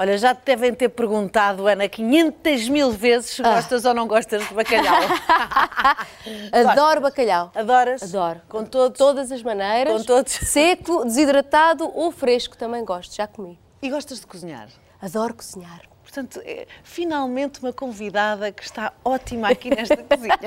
Olha, 0.00 0.16
já 0.16 0.32
te 0.32 0.42
devem 0.44 0.72
ter 0.72 0.90
perguntado, 0.90 1.66
Ana, 1.66 1.88
500 1.88 2.68
mil 2.68 2.92
vezes 2.92 3.30
se 3.30 3.42
gostas 3.42 3.84
ou 3.84 3.92
não 3.92 4.06
gostas 4.06 4.46
de 4.46 4.54
bacalhau. 4.54 4.94
Adoro 6.70 7.00
bacalhau. 7.00 7.50
Adoras? 7.54 8.02
Adoro. 8.02 8.40
Com 8.48 8.64
todos? 8.64 8.96
Todas 8.96 9.32
as 9.32 9.42
maneiras. 9.42 9.92
Com 10.00 10.04
todos? 10.04 10.32
Seco, 10.46 11.04
desidratado 11.04 11.90
ou 11.92 12.12
fresco 12.12 12.56
também 12.56 12.84
gosto, 12.84 13.14
já 13.16 13.26
comi. 13.26 13.58
E 13.82 13.90
gostas 13.90 14.20
de 14.20 14.26
cozinhar? 14.26 14.68
Adoro 15.02 15.34
cozinhar. 15.34 15.80
Portanto, 16.02 16.40
é 16.44 16.66
finalmente 16.84 17.60
uma 17.60 17.72
convidada 17.72 18.50
que 18.52 18.62
está 18.62 18.92
ótima 19.04 19.48
aqui 19.48 19.68
nesta 19.70 19.96
cozinha. 19.98 20.38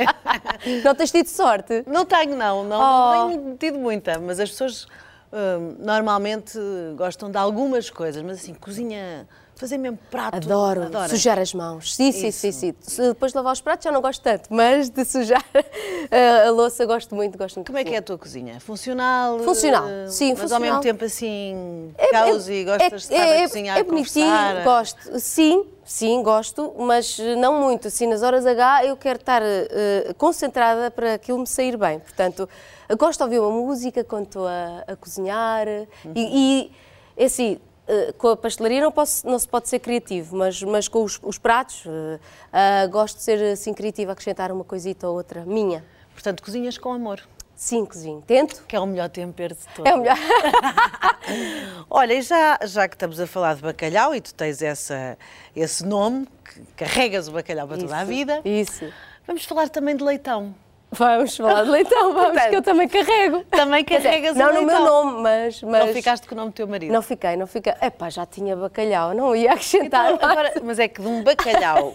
Não 0.84 0.96
tens 0.96 1.12
tido 1.12 1.28
sorte? 1.28 1.84
Não 1.86 2.06
tenho, 2.06 2.36
não. 2.38 2.64
Não, 2.64 2.80
Oh. 2.80 3.14
não 3.14 3.30
tenho 3.30 3.58
tido 3.58 3.78
muita, 3.78 4.18
mas 4.18 4.40
as 4.40 4.50
pessoas 4.50 4.88
hum, 5.32 5.76
normalmente 5.80 6.58
gostam 6.96 7.30
de 7.30 7.38
algumas 7.38 7.90
coisas, 7.90 8.24
mas 8.24 8.38
assim, 8.40 8.54
cozinha, 8.56 9.28
fazer 9.62 9.78
mesmo 9.78 10.00
prato. 10.10 10.36
Adoro 10.36 10.82
Adora. 10.84 11.08
sujar 11.08 11.38
as 11.38 11.54
mãos. 11.54 11.96
Sim, 11.96 12.12
sim, 12.12 12.32
sim, 12.32 12.52
sim. 12.52 12.74
Depois 13.10 13.32
de 13.32 13.38
lavar 13.38 13.54
os 13.54 13.62
pratos 13.62 13.84
já 13.86 13.92
não 13.92 14.02
gosto 14.02 14.20
tanto, 14.24 14.50
mas 14.50 14.90
de 14.90 15.06
sujar 15.06 15.46
a, 16.12 16.48
a 16.48 16.52
louça 16.52 16.84
gosto 16.86 17.14
muito, 17.14 17.38
gosto 17.38 17.58
muito. 17.58 17.68
Como 17.68 17.78
é 17.78 17.84
que 17.84 17.94
é 17.94 17.98
a 18.00 18.02
tua 18.02 18.18
cozinha? 18.18 18.60
Funcional? 18.60 19.38
Funcional, 19.40 19.88
eh, 19.88 20.08
sim, 20.08 20.34
Mas 20.36 20.52
ao 20.52 20.60
mesmo 20.60 20.78
funcional. 20.78 20.82
tempo 20.82 21.06
assim, 21.06 21.94
causa 22.10 22.52
e 22.52 22.66
gostas 22.66 22.90
de 22.90 22.96
estar 23.14 23.16
é, 23.28 23.44
a 23.44 23.48
cozinhar 23.48 23.78
é 23.78 23.84
bonitinho, 23.84 24.26
conversar? 24.26 24.64
gosto. 24.64 25.20
Sim, 25.20 25.66
sim, 25.86 26.24
gosto, 26.24 26.74
mas 26.80 27.20
não 27.38 27.60
muito. 27.62 27.88
Assim, 27.88 28.08
nas 28.08 28.24
horas 28.24 28.46
H 28.48 28.86
eu 28.86 28.98
quero 28.98 29.20
estar 29.20 29.42
eh, 29.44 30.14
concentrada 30.18 30.90
para 30.90 31.14
aquilo 31.14 31.38
me 31.38 31.48
sair 31.48 31.78
bem. 31.78 32.00
Portanto, 32.00 32.50
gosto 32.98 33.20
de 33.20 33.24
ouvir 33.26 33.40
uma 33.40 33.52
música 33.52 34.04
quando 34.04 34.24
estou 34.26 34.48
a, 34.48 34.84
a 34.88 34.96
cozinhar 34.96 35.68
Uhum. 36.04 36.14
e, 36.16 36.72
e 37.18 37.24
assim. 37.24 37.60
Eh, 37.94 38.14
Com 38.18 38.30
a 38.30 38.38
pastelaria 38.38 38.82
não, 38.82 38.92
posso- 38.92 39.28
não 39.28 39.38
se 39.38 39.48
pode 39.48 39.68
ser 39.70 39.80
criativo, 39.80 40.36
mas, 40.38 40.62
mas 40.64 40.88
com 40.88 41.04
os, 41.04 41.20
os 41.22 41.38
pratos 41.38 41.84
eh, 41.86 42.20
ah, 42.52 42.88
gosto 42.88 43.18
de 43.18 43.24
ser 43.24 43.42
assim 43.54 43.74
criativa, 43.74 44.12
acrescentar 44.14 44.52
uma 44.52 44.64
coisita 44.64 45.08
ou 45.08 45.16
outra 45.16 45.44
minha. 45.46 45.84
Portanto, 46.14 46.42
cozinhas 46.44 46.78
com 46.78 46.92
amor, 46.94 47.22
Sim, 47.56 47.86
cozinho. 47.86 48.24
Tento. 48.26 48.64
que 48.68 48.76
é 48.76 48.80
o 48.80 48.88
melhor 48.88 49.08
tempero 49.10 49.54
de 49.54 49.62
todos. 49.76 49.92
É 49.92 49.94
o 49.94 50.00
melhor. 50.00 50.18
Olha, 51.90 52.14
e 52.14 52.22
já, 52.22 52.58
já 52.64 52.88
que 52.88 52.96
estamos 52.96 53.20
a 53.20 53.28
falar 53.28 53.56
de 53.56 53.62
bacalhau 53.62 54.16
e 54.16 54.22
tu 54.22 54.34
tens 54.34 54.62
essa, 54.62 55.18
esse 55.56 55.86
nome, 55.86 56.28
que 56.44 56.62
carregas 56.76 57.28
o 57.28 57.32
bacalhau 57.32 57.68
para 57.68 57.78
toda 57.78 57.96
a 57.96 58.00
Isso, 58.02 58.08
vida, 58.08 58.42
Isso. 58.44 58.92
vamos 59.28 59.46
falar 59.46 59.70
também 59.70 59.96
de 59.96 60.04
leitão. 60.04 60.56
Vamos 60.94 61.38
falar 61.38 61.64
de 61.64 61.70
leitão, 61.70 62.12
vamos, 62.14 62.32
Portanto, 62.32 62.50
que 62.50 62.56
eu 62.58 62.62
também 62.62 62.88
carrego. 62.88 63.46
Também 63.50 63.86
carregas 63.86 64.36
Não 64.36 64.50
o 64.50 64.54
no 64.54 64.60
leitão. 64.60 64.76
meu 64.84 64.86
nome, 64.86 65.22
mas... 65.22 65.64
mas 65.64 65.86
Não 65.86 65.94
ficaste 65.94 66.28
com 66.28 66.36
o 66.36 66.38
nome 66.38 66.52
do 66.52 66.54
teu 66.54 66.68
marido? 66.68 66.92
Não 66.92 67.02
fiquei, 67.02 67.38
não 67.38 67.48
fiquei. 67.48 67.74
Epá, 67.82 68.10
já 68.10 68.26
tinha 68.26 68.58
bacalhau, 68.58 69.14
não 69.14 69.34
ia 69.34 69.54
acrescentar. 69.54 70.12
Então, 70.14 70.30
agora, 70.30 70.52
mas 70.62 70.80
é 70.80 70.90
que 70.90 71.02
de 71.02 71.08
um 71.08 71.24
bacalhau, 71.24 71.94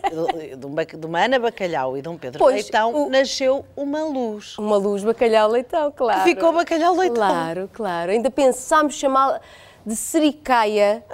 de, 0.57 0.65
um 0.67 0.75
de 1.01 1.07
uma 1.07 1.21
Ana 1.23 1.39
Bacalhau 1.39 1.99
e 1.99 2.01
de 2.01 2.09
um 2.09 2.17
Pedro 2.17 2.39
Pois, 2.39 2.55
Leitão, 2.55 2.95
o- 2.95 3.11
nasceu 3.11 3.67
uma 3.77 4.03
luz. 4.03 4.57
Uma 4.57 4.79
luz 4.79 5.05
bacalhau 5.05 5.51
leitão, 5.51 5.93
claro. 5.93 6.23
Ficou 6.23 6.53
bacalhau 6.55 6.95
leitão. 6.97 7.17
Claro, 7.17 7.71
claro. 7.75 8.11
Ainda 8.13 8.31
pensámos 8.31 8.95
chamá-la 8.95 9.41
de 9.85 9.95
sericaia. 9.95 11.05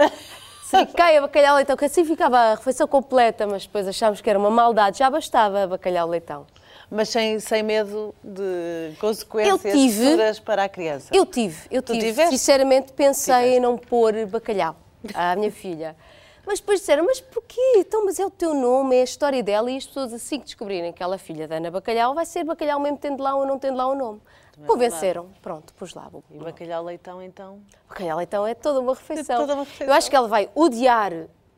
Sericaia, 0.65 1.21
bacalhau 1.21 1.57
leitão, 1.57 1.77
que 1.77 1.85
assim 1.85 2.05
ficava 2.05 2.39
a 2.39 2.55
refeição 2.55 2.87
completa, 2.87 3.45
mas 3.47 3.67
depois 3.67 3.87
achámos 3.89 4.21
que 4.21 4.31
era 4.31 4.39
uma 4.39 4.51
maldade, 4.51 4.99
já 4.99 5.11
bastava 5.11 5.67
bacalhau 5.67 6.09
leitão. 6.09 6.47
Mas 6.95 7.09
sem, 7.09 7.41
sem 7.41 7.63
medo 7.63 8.15
de 8.23 8.95
consequências 9.01 9.65
Eu 9.65 9.73
tive- 9.73 10.05
futuras 10.05 10.39
para 10.39 10.65
a 10.65 10.69
criança. 10.69 11.09
Eu 11.11 11.25
tive, 11.25 11.67
eu 11.71 11.81
Tu 11.83 11.95
tive. 11.95 12.07
tiveste? 12.09 12.33
Sinceramente 12.33 12.93
pensei 12.93 13.35
Tiveste. 13.35 13.57
em 13.57 13.61
não 13.61 13.79
pôr 13.79 14.27
bacalhau 14.27 14.77
à 15.15 15.35
minha 15.35 15.51
filha. 15.51 15.97
Mas 16.45 16.61
depois 16.61 16.81
disseram, 16.81 17.07
mas 17.07 17.19
porquê? 17.21 17.61
Então, 17.77 18.05
mas 18.05 18.19
é 18.21 18.27
o 18.27 18.31
teu 18.31 18.53
nome, 18.53 18.97
é 18.97 19.01
a 19.01 19.05
história 19.05 19.43
dela 19.43 19.71
e 19.71 19.77
as 19.79 19.87
pessoas 19.87 20.13
assim 20.13 20.39
que 20.39 20.45
descobrirem 20.45 20.93
que 20.93 21.03
ela 21.03 21.15
é 21.15 21.19
filha 21.19 21.49
da 21.49 21.57
Ana 21.57 21.71
Bacalhau, 21.71 22.15
vai 22.15 22.27
ser 22.27 22.45
bacalhau 22.45 22.79
mesmo 22.81 22.99
tendo 22.99 23.23
lá 23.23 23.35
ou 23.37 23.47
não 23.47 23.59
tendo 23.59 23.77
lá 23.79 23.87
o 23.87 23.95
nome. 23.95 24.21
Convenceram, 24.67 25.29
pronto, 25.41 25.73
pus 25.75 25.95
lá. 25.95 26.11
E 26.31 26.37
bacalhau 26.37 26.85
leitão, 26.85 27.23
então? 27.23 27.61
Bacalhau 27.89 28.21
então 28.21 28.47
é 28.47 28.55
toda 28.55 28.81
uma 28.81 28.93
refeição. 28.93 29.37
É 29.37 29.39
toda 29.39 29.55
uma 29.55 29.65
refeição. 29.65 29.87
Eu 29.87 29.95
acho 29.95 30.11
que 30.11 30.17
ela 30.17 30.29
vai 30.29 30.51
odiar, 30.55 31.13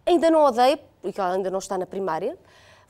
ainda 0.06 0.30
não 0.30 0.44
odeia, 0.44 0.78
porque 1.02 1.20
ela 1.20 1.32
ainda 1.34 1.50
não 1.50 1.58
está 1.58 1.76
na 1.76 1.86
primária, 1.86 2.38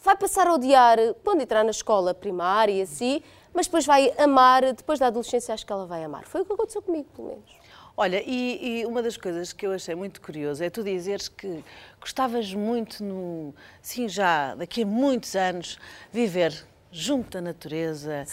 vai 0.05 0.17
passar 0.17 0.47
a 0.47 0.53
odiar 0.53 0.99
quando 1.25 1.41
entrar 1.41 1.65
na 1.65 1.71
escola 1.71 2.13
primária 2.13 2.73
e 2.73 2.83
assim, 2.83 3.23
mas 3.55 3.67
depois 3.67 3.87
vai 3.87 4.13
amar, 4.19 4.63
depois 4.75 4.99
da 4.99 5.07
adolescência 5.07 5.55
acho 5.55 5.65
que 5.65 5.73
ela 5.73 5.87
vai 5.87 6.05
amar. 6.05 6.25
Foi 6.25 6.43
o 6.43 6.45
que 6.45 6.53
aconteceu 6.53 6.83
comigo, 6.83 7.09
pelo 7.17 7.29
menos. 7.29 7.65
Olha, 7.97 8.23
e, 8.27 8.81
e 8.81 8.87
uma 8.87 9.03
das 9.03 9.17
coisas 9.17 9.53
que 9.53 9.65
eu 9.65 9.73
achei 9.73 9.95
muito 9.95 10.21
curioso 10.21 10.63
é 10.63 10.69
tu 10.69 10.83
dizeres 10.83 11.29
que 11.29 11.65
gostavas 12.01 12.53
muito, 12.53 13.03
no, 13.03 13.55
sim, 13.81 14.09
já 14.09 14.55
daqui 14.57 14.83
a 14.83 14.87
muitos 14.87 15.37
anos, 15.37 15.79
viver 16.13 16.67
junto 16.91 17.31
da 17.31 17.41
natureza, 17.41 18.25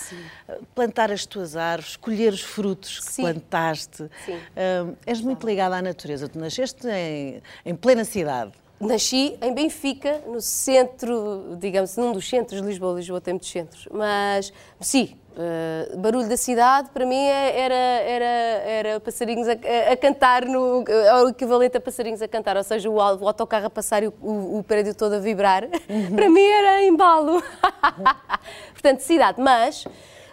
plantar 0.76 1.12
as 1.12 1.26
tuas 1.26 1.56
árvores, 1.56 1.96
colher 1.96 2.32
os 2.32 2.42
frutos 2.42 3.00
que 3.00 3.12
Sim. 3.12 3.22
plantaste. 3.24 4.10
Sim. 4.24 4.36
Hum, 4.36 4.96
és 5.06 5.20
muito 5.20 5.48
ligada 5.48 5.78
à 5.78 5.82
natureza. 5.82 6.28
Tu 6.28 6.38
nasceste 6.38 6.88
em, 6.88 7.42
em 7.66 7.76
plena 7.76 8.06
cidade. 8.06 8.52
Nasci 8.82 9.38
em 9.42 9.54
Benfica, 9.54 10.22
no 10.28 10.42
centro, 10.42 11.56
digamos, 11.60 11.96
num 11.98 12.12
dos 12.12 12.28
centros 12.28 12.62
de 12.62 12.68
Lisboa. 12.68 12.96
Lisboa 12.96 13.22
tem 13.22 13.34
muitos 13.34 13.50
centros. 13.50 13.88
Mas, 13.92 14.52
sim, 14.80 15.16
eh, 15.38 15.96
barulho 15.98 16.28
da 16.28 16.36
cidade, 16.36 16.90
para 16.90 17.06
mim, 17.06 17.16
é- 17.16 17.60
era, 17.60 17.76
era, 17.76 18.26
era 18.26 19.00
passarinhos 19.00 19.48
a, 19.48 19.54
a 19.92 19.96
cantar, 19.96 20.46
no, 20.46 20.84
é 20.88 21.24
o 21.24 21.30
equivalente 21.30 21.78
a 21.78 21.82
passarinhos 21.82 22.22
a 22.22 22.28
cantar, 22.28 22.58
ou 22.58 22.64
seja, 22.64 22.90
o, 22.90 22.96
o 22.96 23.00
autocarro 23.28 23.68
a 23.68 23.70
passar 23.70 24.04
e 24.04 24.08
o, 24.08 24.14
o, 24.22 24.60
o 24.60 24.64
prédio 24.64 24.96
todo 24.96 25.14
a 25.14 25.20
vibrar. 25.20 25.68
para 26.16 26.30
mim 26.30 26.44
era 26.46 26.84
embalo. 26.84 27.42
Portanto, 28.74 29.00
cidade. 29.02 29.40
Mas 29.40 29.86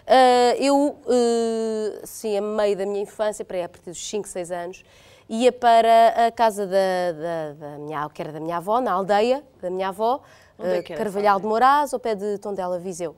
eh, 0.07 0.57
eu, 0.59 0.97
eh, 1.07 2.01
sim, 2.03 2.35
a 2.37 2.41
meio 2.41 2.75
da 2.75 2.85
minha 2.85 3.01
infância, 3.03 3.45
para 3.45 3.57
aí 3.57 3.63
a 3.63 3.69
partir 3.69 3.91
dos 3.91 4.09
5, 4.09 4.27
6 4.27 4.51
anos, 4.51 4.83
ia 5.29 5.51
para 5.51 6.27
a 6.27 6.31
casa 6.31 6.65
da, 6.65 7.11
da, 7.11 7.53
da 7.53 7.77
minha, 7.77 8.09
que 8.09 8.21
era 8.21 8.31
da 8.31 8.39
minha 8.39 8.57
avó, 8.57 8.81
na 8.81 8.91
aldeia 8.91 9.43
da 9.61 9.69
minha 9.69 9.89
avó, 9.89 10.21
é 10.57 10.79
eh, 10.79 10.81
Carvalhal 10.81 11.39
de 11.39 11.45
Moraes, 11.45 11.93
ao 11.93 11.99
pé 11.99 12.15
de 12.15 12.37
Tondela, 12.39 12.79
Viseu. 12.79 13.15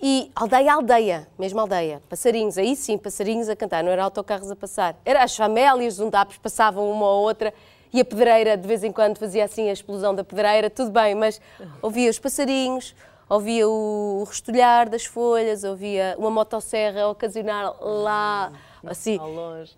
E 0.00 0.30
aldeia, 0.34 0.74
aldeia, 0.74 1.28
mesmo 1.38 1.60
aldeia. 1.60 2.00
Passarinhos, 2.08 2.56
aí 2.56 2.74
sim, 2.74 2.96
passarinhos 2.96 3.48
a 3.48 3.56
cantar, 3.56 3.84
não 3.84 3.90
era 3.90 4.04
autocarros 4.04 4.50
a 4.50 4.56
passar. 4.56 4.96
Era 5.04 5.22
as 5.22 5.36
famélias, 5.36 5.94
os 5.94 6.00
undapos 6.00 6.38
passavam 6.38 6.90
uma 6.90 7.06
ou 7.06 7.22
outra 7.24 7.52
e 7.92 8.00
a 8.00 8.04
pedreira 8.04 8.56
de 8.56 8.66
vez 8.66 8.82
em 8.82 8.90
quando 8.90 9.18
fazia 9.18 9.44
assim 9.44 9.68
a 9.68 9.72
explosão 9.72 10.14
da 10.14 10.24
pedreira, 10.24 10.68
tudo 10.68 10.90
bem, 10.90 11.14
mas 11.14 11.40
ouvia 11.80 12.10
os 12.10 12.18
passarinhos, 12.18 12.92
ouvia 13.28 13.68
o, 13.68 14.20
o 14.20 14.24
restolhar 14.24 14.88
das 14.88 15.04
folhas, 15.04 15.62
ouvia 15.62 16.16
uma 16.18 16.30
motosserra 16.30 17.02
a 17.02 17.08
ocasionar 17.08 17.72
lá, 17.80 18.50
assim. 18.92 19.18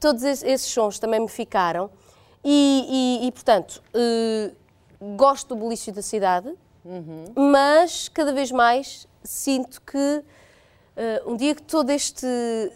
Todos 0.01 0.23
esses, 0.23 0.63
sons 0.67 0.99
também 0.99 1.21
me 1.21 1.29
ficaram. 1.29 1.91
E, 2.45 3.21
e- 3.23 3.27
e, 3.27 3.33
portanto, 3.33 3.83
eh, 3.93 4.53
gosto 5.17 5.49
do 5.49 5.57
bulício 5.57 5.93
da 5.93 6.03
cidade, 6.03 6.53
mas 7.35 8.09
cada 8.09 8.33
vez 8.33 8.53
mais 8.53 9.07
sinto 9.25 9.81
que 9.83 10.23
eh, 10.97 11.23
um 11.27 11.37
dia 11.37 11.55
que 11.55 11.63
todo 11.63 11.91
este 11.91 12.27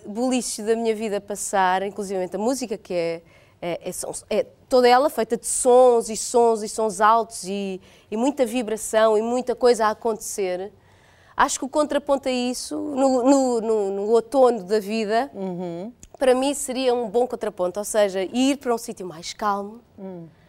bulício 0.04 0.64
da 0.66 0.74
minha 0.76 0.94
vida 0.94 1.20
passar, 1.20 1.82
inclusive 1.82 2.28
a 2.32 2.38
música, 2.38 2.76
que 2.76 2.92
é, 2.92 3.22
é, 3.62 3.80
é 3.88 3.92
sons- 3.92 4.24
é 4.28 4.44
toda 4.68 4.88
ela 4.88 5.08
feita 5.08 5.36
de 5.36 5.47
sons 5.47 6.09
e 6.10 6.16
sons 6.16 6.62
e 6.62 6.68
sons 6.68 7.00
altos 7.00 7.44
e, 7.44 7.80
e 8.10 8.16
muita 8.16 8.44
vibração 8.44 9.16
e 9.16 9.22
muita 9.22 9.54
coisa 9.54 9.86
a 9.86 9.91
acontecer, 9.91 10.72
acho 11.36 11.59
que 11.59 11.65
o 11.65 11.68
contraponto 11.68 12.28
a 12.28 12.32
isso, 12.32 12.77
no, 12.77 13.22
no- 13.22 13.60
no- 13.60 13.91
no 13.92 14.10
outono 14.10 14.65
da 14.65 14.80
vida, 14.80 15.30
para 16.20 16.34
mim 16.34 16.52
seria 16.52 16.94
um 16.94 17.08
bom 17.08 17.26
contraponto, 17.26 17.80
ou 17.80 17.84
seja, 17.84 18.22
ir 18.22 18.58
para 18.58 18.74
um 18.74 18.78
sítio 18.78 19.06
mais 19.06 19.32
calmo, 19.32 19.80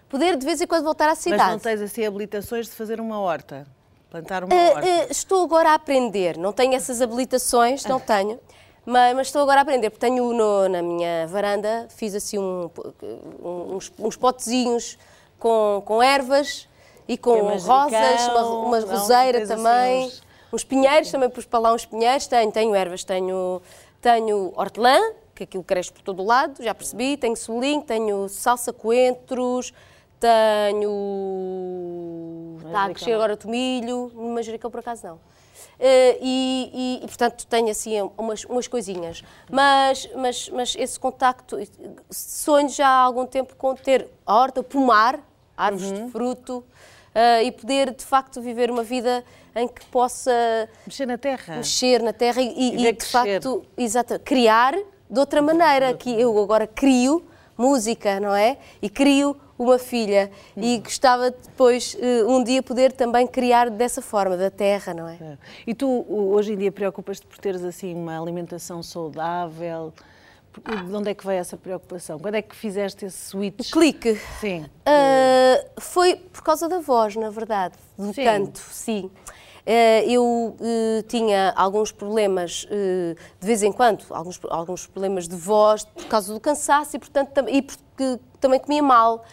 poder 0.09 0.35
de 0.35 0.45
vez 0.45 0.59
em 0.59 0.67
quando 0.67 0.83
voltar 0.83 1.07
à 1.09 1.15
cidade. 1.15 1.41
Mas 1.43 1.51
não 1.51 1.59
tens 1.59 1.81
assim 1.81 2.05
habilitações 2.05 2.65
de 2.67 2.73
fazer 2.73 2.99
uma 2.99 3.17
horta? 3.19 3.65
Plantar 4.09 4.43
uma 4.43 4.53
Ah, 4.53 4.71
horta? 4.75 4.85
ah, 4.85 5.07
estou 5.09 5.45
agora 5.45 5.69
a 5.69 5.73
aprender, 5.75 6.37
não 6.37 6.51
tenho 6.51 6.73
essas 6.75 7.01
habilitações, 7.01 7.85
não 7.85 7.97
tenho, 8.01 8.37
mas, 8.85 9.15
mas 9.15 9.27
estou 9.27 9.41
agora 9.41 9.61
a 9.61 9.63
aprender, 9.63 9.89
porque 9.89 10.05
tenho 10.05 10.33
no- 10.33 10.67
na 10.67 10.81
minha 10.81 11.25
varanda, 11.27 11.87
fiz 11.95 12.13
assim 12.13 12.37
um- 12.37 12.69
uns, 13.41 13.89
uns 13.97 14.17
potezinhos 14.17 14.97
com, 15.39 15.81
com 15.85 16.03
ervas 16.03 16.67
e 17.07 17.17
com 17.17 17.31
rosas, 17.57 18.27
uma, 18.27 18.43
uma 18.43 18.79
não? 18.81 18.87
roseira 18.89 19.39
Tens 19.39 19.49
assim 19.51 19.63
também, 19.63 20.07
uns- 20.07 20.21
uns 20.51 20.63
pinheiros, 20.65 21.09
também 21.09 21.29
pus 21.29 21.45
para 21.45 21.59
lá 21.59 21.73
uns 21.73 21.85
pinheiros, 21.85 22.27
tenho, 22.27 22.51
tenho 22.51 22.75
ervas, 22.75 23.05
tenho, 23.05 23.61
tenho 24.01 24.51
hortelã, 24.57 24.99
que 25.41 25.45
aquilo 25.45 25.63
cresce 25.63 25.91
por 25.91 26.03
todo 26.03 26.21
o 26.21 26.25
lado, 26.25 26.63
já 26.63 26.73
percebi, 26.75 27.17
tenho 27.17 27.35
cebolinho, 27.35 27.81
tenho 27.81 28.29
salsa, 28.29 28.71
coentros, 28.71 29.73
tenho... 30.19 30.91
Está 32.65 32.85
a 32.85 32.89
crescer 32.89 33.13
agora 33.13 33.35
tomilho, 33.35 34.11
manjericão 34.15 34.69
por 34.69 34.79
acaso 34.81 35.07
não. 35.07 35.19
Eh, 35.79 36.17
e, 36.21 36.71
e- 36.73 36.99
e, 37.03 37.07
portanto 37.07 37.47
tenho 37.47 37.69
assim 37.69 37.99
umas, 38.17 38.43
umas 38.45 38.67
coisinhas. 38.67 39.23
Mas, 39.49 40.07
mas, 40.15 40.49
mas 40.49 40.75
esse 40.77 40.99
contacto, 40.99 41.57
sonho 42.11 42.69
já 42.69 42.87
há 42.87 42.99
algum 43.01 43.25
tempo 43.25 43.55
com 43.55 43.73
ter 43.73 44.07
a 44.25 44.35
horta, 44.35 44.61
pomar, 44.61 45.19
árvores 45.57 45.91
uhum. 45.91 46.05
de 46.05 46.11
fruto, 46.11 46.57
uh, 46.59 47.43
e 47.43 47.51
poder 47.51 47.95
de 47.95 48.05
facto 48.05 48.39
viver 48.41 48.69
uma 48.69 48.83
vida 48.83 49.25
em 49.55 49.67
que 49.67 49.83
possa 49.85 50.31
mexer 50.85 51.05
na 51.05 51.17
terra, 51.17 51.57
mexer 51.57 52.01
na 52.01 52.13
terra 52.13 52.41
e, 52.41 52.47
e, 52.47 52.87
e 52.87 52.91
de 52.93 53.05
facto 53.05 53.65
exato, 53.77 54.19
criar 54.19 54.75
de 55.11 55.19
outra 55.19 55.41
maneira, 55.41 55.93
que 55.93 56.09
eu 56.09 56.37
agora 56.41 56.65
crio 56.65 57.23
música, 57.57 58.19
não 58.19 58.33
é? 58.33 58.57
E 58.81 58.89
crio 58.89 59.35
uma 59.59 59.77
filha 59.77 60.31
e 60.57 60.79
gostava 60.79 61.29
depois 61.29 61.95
eh, 61.99 62.23
um 62.23 62.43
dia 62.43 62.63
poder 62.63 62.91
também 62.91 63.27
criar 63.27 63.69
dessa 63.69 64.01
forma, 64.01 64.35
da 64.35 64.49
terra, 64.49 64.93
não 64.93 65.07
é? 65.07 65.17
é. 65.21 65.37
E 65.67 65.75
tu 65.75 66.05
hoje 66.09 66.53
em 66.53 66.57
dia 66.57 66.71
preocupas-te 66.71 67.27
por 67.27 67.37
teres 67.37 67.63
assim 67.63 67.93
uma 67.93 68.19
alimentação 68.19 68.81
saudável? 68.81 69.93
De 70.87 70.95
onde 70.95 71.11
é 71.11 71.13
que 71.13 71.25
veio 71.25 71.39
essa 71.39 71.55
preocupação? 71.55 72.19
Quando 72.19 72.35
é 72.35 72.41
que 72.41 72.55
fizeste 72.55 73.05
esse 73.05 73.29
switch? 73.29 73.69
O 73.69 73.71
clique? 73.71 74.19
Sim. 74.39 74.65
Uh, 74.65 75.79
foi 75.79 76.15
por 76.15 76.41
causa 76.41 76.67
da 76.67 76.79
voz, 76.79 77.15
na 77.15 77.29
verdade, 77.29 77.75
do 77.97 78.13
sim. 78.13 78.23
canto, 78.23 78.59
sim. 78.59 79.11
Uh, 79.61 80.09
eu 80.09 80.23
uh, 80.23 81.03
tinha 81.07 81.53
alguns 81.55 81.91
problemas, 81.91 82.67
de 83.39 83.47
vez 83.47 83.61
em 83.63 83.71
quando, 83.71 84.03
alguns, 84.09 84.39
alguns 84.49 84.87
problemas 84.87 85.27
de 85.27 85.35
voz 85.35 85.83
por 85.83 86.05
causa 86.05 86.33
do 86.33 86.39
cansaço 86.39 86.95
e, 86.95 86.99
portanto, 86.99 87.45
e 87.47 87.61
porque 87.61 88.19
também 88.39 88.59
comia 88.59 88.81
mal. 88.81 89.23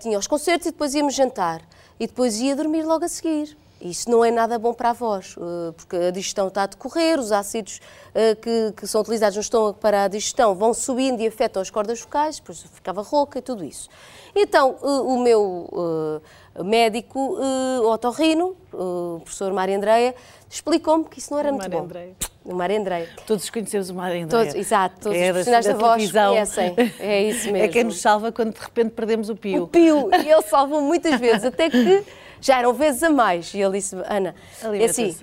tinha 0.00 0.18
os 0.18 0.26
concertos 0.26 0.66
e 0.66 0.70
depois 0.70 0.94
íamos 0.94 1.14
jantar. 1.14 1.62
E 1.98 2.06
depois 2.06 2.40
ia 2.40 2.54
dormir 2.54 2.82
logo 2.82 3.04
a 3.04 3.08
seguir. 3.08 3.56
Isso 3.80 4.10
não 4.10 4.24
é 4.24 4.30
nada 4.30 4.58
bom 4.58 4.74
para 4.74 4.90
a 4.90 4.92
voz, 4.92 5.36
eh, 5.38 5.72
porque 5.76 5.96
a 5.96 6.10
digestão 6.10 6.48
está 6.48 6.64
a 6.64 6.66
decorrer, 6.66 7.18
os 7.18 7.30
ácidos 7.30 7.80
eh, 8.12 8.34
que, 8.34 8.72
que, 8.76 8.86
são 8.88 9.00
utilizados 9.00 9.36
no 9.36 9.40
estômago 9.40 9.78
para 9.78 10.04
a 10.04 10.08
digestão 10.08 10.54
vão 10.54 10.74
subindo 10.74 11.20
e 11.20 11.28
afetam 11.28 11.62
as 11.62 11.70
cordas 11.70 12.00
vocais, 12.00 12.40
depois 12.40 12.62
ficava 12.72 13.02
rouca 13.02 13.38
e 13.38 13.42
tudo 13.42 13.64
isso. 13.64 13.88
Então, 14.34 14.76
eh, 14.82 14.86
o 14.86 15.18
meu 15.18 16.22
médico 16.64 17.38
otorrino, 17.84 18.56
o 18.72 19.20
professor 19.22 19.52
Mário 19.52 19.76
Andreia, 19.76 20.12
explicou-me 20.50 21.04
que 21.04 21.20
isso 21.20 21.32
não 21.32 21.38
era 21.38 21.52
muito 21.52 21.70
bom. 21.70 21.84
Andreia. 21.84 22.16
O 22.44 22.54
Mário 22.54 22.80
Andreia. 22.80 23.08
Todos 23.26 23.48
conhecemos 23.48 23.90
o 23.90 23.94
Mário 23.94 24.24
Andreia. 24.24 24.44
Todos, 24.46 24.54
exato, 24.54 25.00
todos 25.02 25.18
é 25.18 25.26
os 25.26 25.30
profissionais 25.30 25.66
da, 25.66 25.72
da 25.72 25.78
voz 25.78 26.10
conhecem. 26.10 26.74
É 26.98 27.22
isso 27.22 27.52
mesmo. 27.52 27.58
É 27.64 27.68
quem 27.68 27.84
nos 27.84 28.00
salva 28.00 28.32
quando 28.32 28.54
de 28.54 28.60
repente 28.60 28.90
perdemos 28.90 29.28
o 29.28 29.36
pio. 29.36 29.64
O 29.64 29.68
pio, 29.68 30.10
e 30.12 30.28
ele 30.28 30.42
salvou 30.42 30.80
muitas 30.80 31.20
vezes, 31.20 31.44
até 31.44 31.70
que 31.70 32.04
já 32.40 32.58
eram 32.58 32.72
vezes 32.72 33.02
a 33.02 33.10
mais. 33.10 33.52
E 33.54 33.60
ele 33.60 33.78
disse, 33.78 33.96
Ana, 34.08 34.34
é 34.62 34.84
assim, 34.84 35.14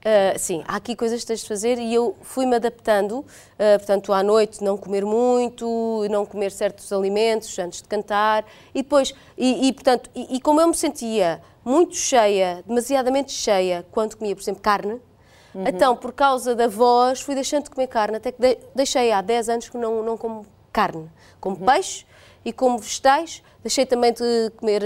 Uh, 0.00 0.38
sim, 0.38 0.64
há 0.66 0.76
aqui 0.76 0.96
coisas 0.96 1.20
que 1.20 1.26
tens 1.26 1.40
de 1.40 1.48
fazer 1.48 1.78
e 1.78 1.92
eu 1.92 2.16
fui-me 2.22 2.56
adaptando, 2.56 3.18
uh, 3.18 3.26
portanto, 3.76 4.14
à 4.14 4.22
noite 4.22 4.64
não 4.64 4.74
comer 4.74 5.04
muito, 5.04 6.06
não 6.10 6.24
comer 6.24 6.50
certos 6.52 6.90
alimentos 6.90 7.58
antes 7.58 7.82
de 7.82 7.88
cantar 7.88 8.46
e 8.74 8.82
depois, 8.82 9.14
e, 9.36 9.68
e 9.68 9.72
portanto, 9.74 10.08
e, 10.14 10.36
e, 10.36 10.40
como 10.40 10.58
eu 10.58 10.68
me 10.68 10.74
sentia 10.74 11.42
muito 11.62 11.96
cheia, 11.96 12.64
demasiadamente 12.66 13.30
cheia, 13.30 13.84
quando 13.92 14.16
comia, 14.16 14.34
por 14.34 14.40
exemplo, 14.40 14.62
carne, 14.62 14.94
uhum. 15.54 15.64
então, 15.68 15.94
por 15.94 16.14
causa 16.14 16.54
da 16.54 16.66
voz, 16.66 17.20
fui 17.20 17.34
deixando 17.34 17.64
de 17.64 17.70
comer 17.70 17.88
carne, 17.88 18.16
até 18.16 18.32
que 18.32 18.40
de, 18.40 18.56
deixei 18.74 19.12
há 19.12 19.20
10 19.20 19.48
anos 19.50 19.68
que 19.68 19.76
não, 19.76 20.02
não 20.02 20.16
como 20.16 20.46
carne, 20.72 21.10
como 21.38 21.58
uhum. 21.58 21.66
peixe 21.66 22.06
e 22.42 22.54
como 22.54 22.78
vegetais, 22.78 23.42
Deixei 23.62 23.84
também 23.84 24.12
de 24.12 24.50
comer 24.56 24.82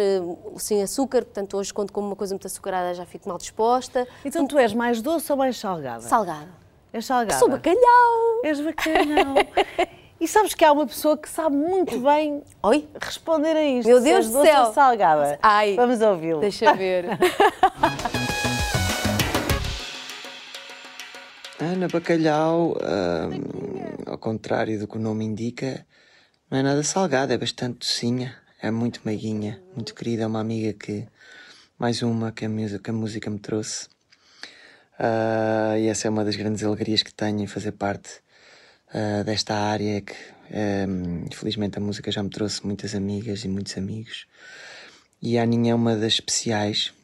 sem 0.56 0.82
açúcar, 0.82 1.23
portanto, 1.25 1.56
hoje, 1.56 1.73
quando 1.73 1.93
como 1.93 2.09
uma 2.09 2.17
coisa 2.17 2.35
muito 2.35 2.47
açucarada, 2.47 2.93
já 2.93 3.06
fico 3.06 3.29
mal 3.29 3.38
disposta. 3.38 4.06
Então, 4.25 4.47
tu 4.49 4.59
és 4.59 4.75
mais 4.75 5.00
doce 5.00 5.31
ou 5.31 5.38
mais 5.38 5.56
salgada? 5.56 6.03
Salgada. 6.03 6.49
És 6.93 7.06
salgada? 7.06 7.38
Sou 7.38 7.49
bacalhau. 7.49 8.41
És 8.43 8.61
bacalhau. 8.61 9.35
E 10.21 10.29
sabes 10.29 10.55
que 10.55 10.65
há 10.65 10.73
uma 10.73 10.87
pessoa 10.87 11.19
que 11.19 11.29
sabe 11.29 11.55
muito 11.56 11.99
bem 11.99 12.43
Oi? 12.62 12.88
responder 12.99 13.56
a 13.56 13.65
isto. 13.65 13.88
Meu 13.88 14.00
Deus 14.00 14.31
do 14.31 14.43
céu. 14.43 14.73
salgada. 14.73 15.38
Ai. 15.43 15.75
Vamos 15.75 16.00
ouvi-lo. 16.00 16.41
Deixa 16.41 16.73
ver. 16.73 17.05
Ana 21.61 21.88
Bacalhau, 21.88 22.71
hum, 22.71 22.76
ao 24.06 24.17
contrário 24.17 24.79
do 24.79 24.87
que 24.88 24.97
o 24.97 25.00
nome 25.00 25.26
indica, 25.26 25.85
não 26.50 26.59
é 26.59 26.62
nada 26.62 26.82
salgada, 26.82 27.35
é 27.35 27.37
bastante 27.37 27.81
docinha 27.81 28.44
é 28.64 28.70
muito 28.70 29.02
meiguinha, 29.05 29.61
muito 29.75 29.94
querida, 29.94 30.22
é 30.22 30.26
uma 30.26 30.40
amiga 30.40 30.72
que, 30.72 31.06
mais 31.78 32.02
uma 32.02 32.32
que 32.32 32.46
a 32.46 32.49
música, 32.49 32.78
que 32.78 32.90
a 32.90 32.93
música 32.94 33.28
me 33.28 33.38
trouxe. 33.38 33.88
Uh, 34.99 35.76
e 35.78 35.88
essa 35.88 36.08
é 36.08 36.11
uma 36.11 36.25
das 36.25 36.34
grandes 36.34 36.64
alegrias 36.64 37.02
que 37.02 37.12
tenho 37.12 37.40
em 37.40 37.46
fazer 37.46 37.72
parte 37.72 38.20
uh, 38.88 39.22
desta 39.22 39.55
área, 39.55 40.00
que 40.00 40.14
um, 40.88 41.26
infelizmente 41.31 41.76
a 41.76 41.81
música 41.81 42.11
já 42.11 42.22
me 42.22 42.31
trouxe 42.31 42.64
muitas 42.64 42.94
amigas 42.94 43.44
e 43.44 43.49
muitos 43.49 43.76
amigos. 43.76 44.26
E 45.20 45.38
a 45.38 45.43
Aninha 45.43 45.72
é 45.72 45.75
uma 45.75 45.94
das 45.94 46.14
especiais, 46.14 46.94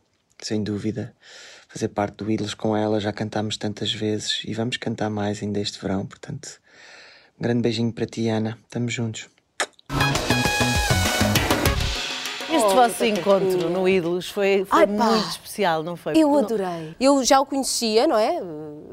sem 0.41 0.63
dúvida. 0.63 1.15
Fazer 1.69 1.89
parte 1.89 2.17
do 2.17 2.31
Ídolos 2.31 2.55
com 2.55 2.75
ela, 2.75 2.99
já 3.01 3.13
cantámos 3.13 3.59
tantas 3.59 3.93
vezes 3.93 4.43
e 4.47 4.55
vamos 4.55 4.79
cantar 4.79 5.11
mais 5.11 5.43
ainda 5.43 5.61
este 5.61 5.79
verão, 5.79 6.07
portanto, 6.07 6.59
um 7.39 7.43
grande 7.43 7.61
beijinho 7.61 7.93
para 7.93 8.07
ti, 8.07 8.29
Ana. 8.29 8.59
Estamos 8.65 8.95
juntos. 8.95 9.40
Este 12.61 12.75
vosso 12.75 13.05
encontro 13.05 13.71
no 13.71 13.89
Ídolos 13.89 14.29
foi, 14.31 14.65
foi 14.65 14.81
Ai, 14.81 14.87
muito 14.87 15.29
especial, 15.29 15.83
não 15.83 15.97
foi? 15.97 16.13
Eu 16.17 16.37
adorei. 16.37 16.95
Eu 17.01 17.25
já 17.25 17.41
o 17.41 17.47
conhecia, 17.47 18.07
não 18.07 18.17
é? 18.17 18.41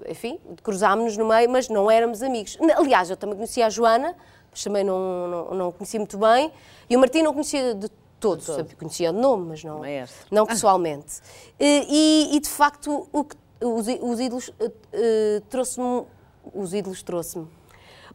Enfim, 0.10 0.40
cruzámos-nos 0.64 1.18
no 1.18 1.28
meio, 1.28 1.50
mas 1.50 1.68
não 1.68 1.90
éramos 1.92 2.24
amigos. 2.24 2.58
Aliás, 2.75 3.10
eu 3.10 3.18
também 3.18 3.36
conhecia 3.36 3.66
a 3.66 3.69
Joana, 3.69 4.16
mas 4.50 4.64
também 4.64 4.84
não, 4.84 5.28
não, 5.28 5.54
não 5.54 5.72
conhecia 5.72 6.00
muito 6.00 6.18
bem. 6.18 6.52
E 6.90 6.96
o 6.96 7.00
Martim 7.00 7.22
não 7.22 7.34
conhecia 7.34 7.75
de 7.75 7.90
todos, 8.19 8.46
de 8.46 8.56
todo. 8.56 8.75
conhecia 8.78 9.12
de 9.12 9.19
nome, 9.19 9.48
mas 9.50 9.64
não, 9.64 9.81
não 10.31 10.46
pessoalmente. 10.46 11.18
E, 11.60 12.30
e, 12.36 12.40
de 12.40 12.50
facto, 12.50 13.08
o 13.12 13.24
que, 13.24 13.36
os, 13.62 13.88
os 14.02 14.19
ídolos 14.19 14.50
uh, 14.50 15.42
trouxe-me. 15.50 16.04
Os 16.54 16.74
ídolos 16.74 17.04
trouxe-me. 17.04 17.46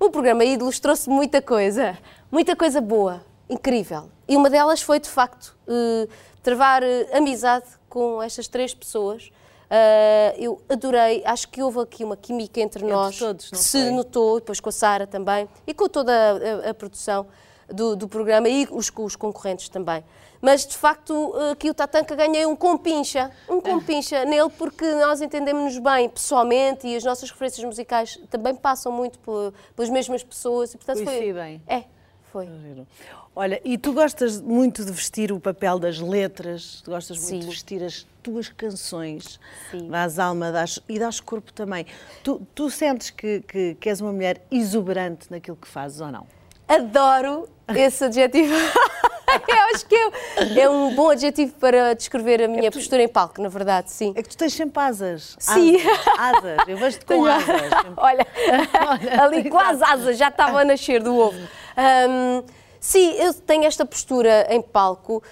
O 0.00 0.10
programa 0.10 0.43
Ídolos 0.43 0.81
trouxe 0.81 1.08
muita 1.08 1.43
coisa, 1.43 1.96
muita 2.31 2.56
coisa 2.56 2.81
boa 2.81 3.22
incrível. 3.52 4.10
E 4.32 4.37
uma 4.37 4.49
delas 4.49 4.81
foi, 4.81 4.99
de 4.99 5.11
facto, 5.11 5.55
uh, 5.69 6.08
travar 6.43 6.83
uh, 6.83 6.87
amizade 7.14 7.66
com 7.87 8.23
estas 8.23 8.49
três 8.49 8.73
pessoas. 8.73 9.30
Uh, 9.66 10.38
eu 10.38 10.62
adorei, 10.71 11.23
acho 11.26 11.50
que 11.50 11.62
houve 11.62 11.80
aqui 11.80 12.02
uma 12.02 12.16
química 12.16 12.59
entre, 12.59 12.83
entre 12.83 12.95
nós 12.95 13.18
todos, 13.18 13.50
que 13.50 13.59
se 13.59 13.90
notou, 13.90 14.40
depois 14.40 14.59
com 14.59 14.71
a 14.71 14.73
Sara 14.73 15.06
também 15.06 15.47
e 15.66 15.75
com 15.75 15.87
toda 15.87 16.11
a, 16.11 16.68
a, 16.68 16.71
a 16.71 16.75
produção 16.75 17.26
do, 17.68 17.95
do, 17.95 18.09
programa 18.09 18.49
e 18.49 18.66
os, 18.71 18.90
os 18.97 19.16
concorrentes 19.16 19.68
também. 19.68 20.02
Mas 20.40 20.66
de 20.66 20.78
facto, 20.78 21.35
aqui 21.50 21.68
o 21.68 21.75
Tatanka 21.75 22.16
ganhei 22.16 22.47
um 22.47 22.56
compincha, 22.56 23.30
um 23.50 23.61
compincha 23.61 24.25
nele, 24.26 24.49
porque 24.56 24.95
nós 24.95 25.21
entendemos-nos 25.21 25.76
bem 25.78 26.09
pessoalmente 26.09 26.87
e 26.87 26.97
as 26.97 27.04
nossas 27.04 27.30
referências 27.30 27.64
musicais 27.66 28.18
também 28.30 28.54
passam 28.54 28.90
muito 28.90 29.18
por, 29.18 29.52
pelas 29.76 29.90
mesmas 29.90 30.23
pessoas. 30.23 30.73
E, 30.73 30.78
portanto, 30.78 31.04
Coincidem. 31.04 31.61
Foi, 31.66 31.76
é, 31.76 31.85
foi. 32.32 32.48
Olha, 33.36 33.60
e 33.62 33.76
tu 33.76 33.92
gostas 33.92 34.40
muito 34.40 34.84
de 34.84 34.90
vestir 34.90 35.30
o 35.30 35.38
papel 35.38 35.78
das 35.78 36.00
letras, 36.00 36.82
gostas 36.86 37.18
Sim. 37.18 37.34
muito 37.34 37.44
de 37.44 37.50
vestir 37.50 37.82
as 37.84 38.06
tuas 38.22 38.48
canções, 38.48 39.38
Sim. 39.70 39.88
dás 39.88 40.18
alma 40.18 40.50
dás, 40.50 40.80
e 40.88 40.98
dás 40.98 41.20
corpo 41.20 41.52
também. 41.52 41.86
Tu, 42.24 42.40
tu 42.54 42.70
sentes 42.70 43.10
que, 43.10 43.40
que, 43.42 43.74
que 43.74 43.88
és 43.88 44.00
uma 44.00 44.12
mulher 44.12 44.40
exuberante 44.50 45.30
naquilo 45.30 45.56
que 45.56 45.68
fazes 45.68 46.00
ou 46.00 46.10
não? 46.10 46.26
Adoro 46.66 47.48
esse 47.68 48.04
adjetivo. 48.04 48.54
eu 49.48 49.74
acho 49.74 49.86
que 49.86 49.94
é, 49.94 50.60
é, 50.60 50.70
um 50.70 50.94
bom 50.94 51.10
adjetivo 51.10 51.54
para 51.54 51.94
descrever 51.94 52.42
a 52.42 52.48
minha 52.48 52.68
é 52.68 52.70
tu, 52.70 52.78
postura 52.78 53.02
em 53.02 53.08
palco, 53.08 53.42
na 53.42 53.48
verdade, 53.48 53.90
sim. 53.90 54.12
É 54.16 54.22
que 54.22 54.28
tu 54.28 54.36
tens 54.36 54.54
sempre 54.54 54.82
asas. 54.82 55.36
Sim. 55.38 55.76
Asas. 55.76 56.44
asas. 56.44 56.68
Eu 56.68 56.76
vejo-te 56.78 57.04
com 57.04 57.24
asas. 57.26 57.62
Olha, 57.96 58.26
ali 59.22 59.50
com 59.50 59.58
as 59.58 59.82
asas 59.82 60.16
já 60.16 60.28
estava 60.28 60.60
a 60.60 60.64
nascer 60.64 61.02
do 61.02 61.16
ovo. 61.16 61.62
Um, 61.76 62.43
sim, 62.81 63.12
eu 63.12 63.33
tenho 63.35 63.64
esta 63.64 63.87
postura 63.87 64.47
em 64.50 64.61
palco 64.61 65.23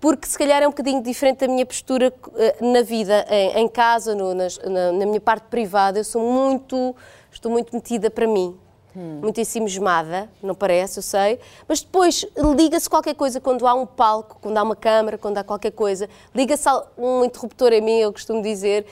porque 0.00 0.26
se 0.26 0.38
calhar 0.38 0.62
é 0.62 0.66
um 0.66 0.70
bocadinho 0.70 1.02
diferente 1.02 1.38
da 1.38 1.48
minha 1.48 1.64
postura 1.64 2.12
eh, 2.36 2.56
na 2.60 2.82
vida, 2.82 3.26
em, 3.28 3.62
em 3.62 3.68
casa, 3.68 4.14
no, 4.14 4.34
nas, 4.34 4.58
na, 4.58 4.92
na, 4.92 5.06
minha 5.06 5.20
parte 5.20 5.44
privada. 5.44 5.98
Eu 5.98 6.04
sou 6.04 6.22
muito, 6.22 6.94
estou 7.30 7.50
muito 7.50 7.74
metida 7.74 8.10
para 8.10 8.26
mim, 8.26 8.56
hum. 8.94 9.20
muito 9.22 9.40
ensimismada, 9.40 10.28
não 10.42 10.54
parece, 10.54 10.98
eu 10.98 11.02
sei, 11.02 11.40
mas 11.66 11.80
depois 11.80 12.26
liga-se 12.56 12.88
qualquer 12.88 13.14
coisa 13.14 13.40
quando 13.40 13.66
há 13.66 13.74
um 13.74 13.86
palco, 13.86 14.38
quando 14.40 14.58
há 14.58 14.62
uma 14.62 14.76
câmara, 14.76 15.16
quando 15.16 15.38
há 15.38 15.44
qualquer 15.44 15.72
coisa, 15.72 16.08
liga-se 16.34 16.68
um 16.98 17.24
interruptor 17.24 17.72
em 17.72 17.80
mim, 17.80 17.98
eu 17.98 18.12
costumo 18.12 18.42
dizer, 18.42 18.86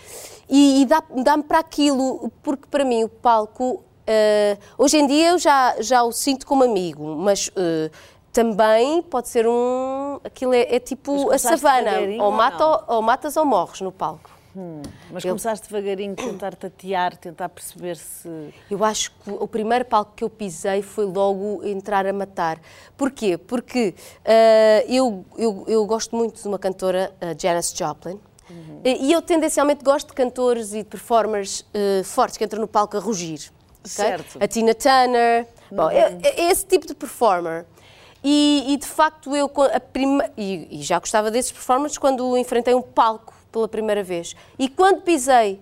e, 0.48 0.82
e 0.82 0.86
dá-me 0.86 1.22
dá 1.22 1.38
para 1.38 1.58
aquilo, 1.58 2.32
porque 2.42 2.66
para 2.70 2.84
mim 2.84 3.04
o 3.04 3.08
palco 3.08 3.84
Uh, 4.10 4.58
hoje 4.76 4.98
em 4.98 5.06
dia 5.06 5.28
eu 5.28 5.38
já, 5.38 5.76
já 5.80 6.02
o 6.02 6.10
sinto 6.10 6.44
como 6.44 6.64
amigo, 6.64 7.14
mas 7.14 7.46
uh, 7.48 7.88
também 8.32 9.00
pode 9.02 9.28
ser 9.28 9.46
um. 9.46 10.18
Aquilo 10.24 10.52
é, 10.52 10.74
é 10.74 10.80
tipo 10.80 11.30
a 11.30 11.38
savana. 11.38 11.92
Ou, 12.18 12.32
mata, 12.32 12.66
ou, 12.66 12.96
ou, 12.96 13.02
matas 13.02 13.36
ou 13.36 13.44
morres 13.44 13.80
no 13.80 13.92
palco. 13.92 14.28
Hum, 14.56 14.82
mas 15.12 15.24
eu, 15.24 15.28
começaste 15.28 15.68
devagarinho 15.68 16.14
a 16.14 16.16
tentar 16.16 16.56
tatear, 16.56 17.16
tentar 17.16 17.48
perceber 17.50 17.96
se. 17.96 18.28
Eu 18.68 18.82
acho 18.82 19.12
que 19.12 19.30
o 19.30 19.46
primeiro 19.46 19.84
palco 19.84 20.12
que 20.16 20.24
eu 20.24 20.28
pisei 20.28 20.82
foi 20.82 21.04
logo 21.04 21.64
entrar 21.64 22.04
a 22.04 22.12
matar. 22.12 22.58
Porquê? 22.96 23.38
Porque 23.38 23.94
uh, 24.24 24.92
eu, 24.92 25.24
eu, 25.38 25.64
eu, 25.68 25.86
gosto 25.86 26.16
muito 26.16 26.42
de 26.42 26.48
uma 26.48 26.58
cantora, 26.58 27.14
Janis 27.38 27.72
Joplin, 27.72 28.18
uhum. 28.50 28.80
e 28.84 29.12
eu 29.12 29.22
tendencialmente 29.22 29.84
gosto 29.84 30.08
de 30.08 30.14
cantores 30.14 30.72
e 30.72 30.78
de 30.78 30.88
performers 30.88 31.64
fortes 32.02 32.36
que 32.36 32.42
entram 32.42 32.60
no 32.60 32.66
palco 32.66 32.96
a 32.96 33.00
rugir. 33.00 33.52
Okay? 33.80 33.90
Certo. 33.90 34.38
A 34.40 34.46
Tina 34.46 34.74
Turner. 34.74 35.46
Uhum. 35.70 35.76
Bom, 35.76 35.90
é, 35.90 36.18
é 36.22 36.50
esse 36.50 36.66
tipo 36.66 36.86
de 36.86 36.94
performer. 36.94 37.66
E, 38.22 38.64
e 38.68 38.76
de 38.76 38.86
facto 38.86 39.34
eu 39.34 39.50
a 39.72 39.80
prima, 39.80 40.30
e, 40.36 40.68
e 40.70 40.82
já 40.82 40.98
gostava 40.98 41.30
desses 41.30 41.50
performances 41.52 41.96
quando 41.96 42.36
enfrentei 42.36 42.74
um 42.74 42.82
palco 42.82 43.34
pela 43.50 43.66
primeira 43.66 44.02
vez. 44.02 44.36
E 44.58 44.68
quando 44.68 45.00
pisei, 45.02 45.60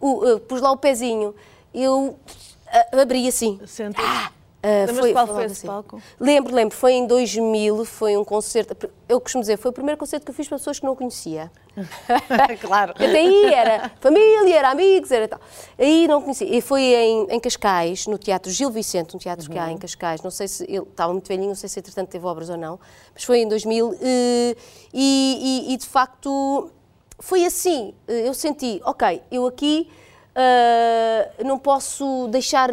o, 0.00 0.34
uh, 0.34 0.40
pus 0.40 0.60
lá 0.60 0.72
o 0.72 0.76
pezinho, 0.76 1.34
eu 1.72 2.18
uh, 2.18 3.00
abri 3.00 3.28
assim. 3.28 3.60
Senta. 3.66 4.02
Ah, 4.02 4.32
Uh, 4.64 4.94
foi, 4.94 5.12
qual 5.12 5.26
foi 5.26 5.44
esse 5.44 5.52
assim. 5.52 5.66
palco? 5.66 6.00
Lembro, 6.18 6.54
lembro. 6.54 6.74
Foi 6.74 6.94
em 6.94 7.06
2000, 7.06 7.84
foi 7.84 8.16
um 8.16 8.24
concerto. 8.24 8.90
Eu 9.06 9.20
costumo 9.20 9.42
dizer, 9.42 9.58
foi 9.58 9.70
o 9.70 9.74
primeiro 9.74 9.98
concerto 9.98 10.24
que 10.24 10.30
eu 10.30 10.34
fiz 10.34 10.48
para 10.48 10.56
pessoas 10.56 10.78
que 10.78 10.86
não 10.86 10.96
conhecia. 10.96 11.52
claro. 12.62 12.92
Até 12.96 13.04
aí 13.04 13.52
era 13.52 13.90
família, 14.00 14.56
era 14.56 14.70
amigos, 14.70 15.10
era 15.10 15.28
tal. 15.28 15.38
Aí 15.78 16.08
não 16.08 16.22
conhecia. 16.22 16.48
E 16.48 16.62
foi 16.62 16.80
em, 16.80 17.26
em 17.28 17.40
Cascais, 17.40 18.06
no 18.06 18.16
Teatro 18.16 18.50
Gil 18.50 18.70
Vicente, 18.70 19.14
um 19.14 19.18
teatro 19.18 19.44
uhum. 19.46 19.52
que 19.52 19.58
há 19.58 19.68
em 19.68 19.74
uhum. 19.74 19.78
Cascais. 19.78 20.22
Não 20.22 20.30
sei 20.30 20.48
se 20.48 20.64
ele 20.64 20.78
estava 20.78 21.12
muito 21.12 21.28
velhinho, 21.28 21.48
não 21.48 21.54
sei 21.54 21.68
se 21.68 21.78
entretanto 21.78 22.08
teve 22.08 22.24
obras 22.24 22.48
ou 22.48 22.56
não, 22.56 22.80
mas 23.12 23.22
foi 23.22 23.40
em 23.40 23.48
2000. 23.48 23.98
E, 24.00 24.56
e, 24.94 25.74
e 25.74 25.76
de 25.76 25.86
facto 25.86 26.70
foi 27.18 27.44
assim. 27.44 27.92
Eu 28.08 28.32
senti, 28.32 28.80
ok, 28.82 29.20
eu 29.30 29.46
aqui 29.46 29.90
uh, 30.34 31.44
não 31.44 31.58
posso 31.58 32.28
deixar 32.28 32.70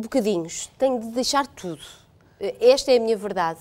bocadinhos, 0.00 0.70
tenho 0.78 1.00
de 1.00 1.08
deixar 1.08 1.46
tudo. 1.46 1.82
Esta 2.60 2.92
é 2.92 2.96
a 2.96 3.00
minha 3.00 3.16
verdade. 3.16 3.60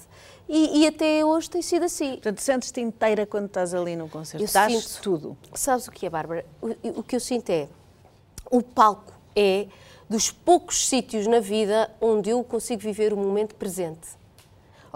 E, 0.50 0.82
e, 0.82 0.88
até 0.88 1.26
hoje 1.26 1.50
tem 1.50 1.62
sido 1.62 1.84
assim. 1.84 2.12
Portanto, 2.12 2.40
sentes-te 2.40 2.80
inteira 2.80 3.26
quando 3.26 3.48
estás 3.48 3.74
ali 3.74 3.98
no 3.98 4.08
concerto? 4.08 4.46
Eu 4.46 4.52
Dás 4.52 4.74
sinto, 4.74 5.02
tudo. 5.02 5.38
Sabes 5.54 5.88
o 5.88 5.92
que 5.92 6.06
é, 6.06 6.10
Bárbara? 6.10 6.46
O, 6.62 7.00
o, 7.00 7.04
que 7.04 7.18
eu 7.18 7.20
sinto 7.20 7.50
é, 7.50 7.68
o 8.50 8.62
palco 8.62 9.12
é 9.36 9.68
dos 10.10 10.32
poucos 10.32 10.88
sítios 10.88 11.28
na 11.28 11.42
vida 11.42 11.92
onde 12.00 12.30
eu 12.30 12.42
consigo 12.46 12.82
viver 12.82 13.12
o 13.12 13.18
momento 13.18 13.56
presente 13.56 14.08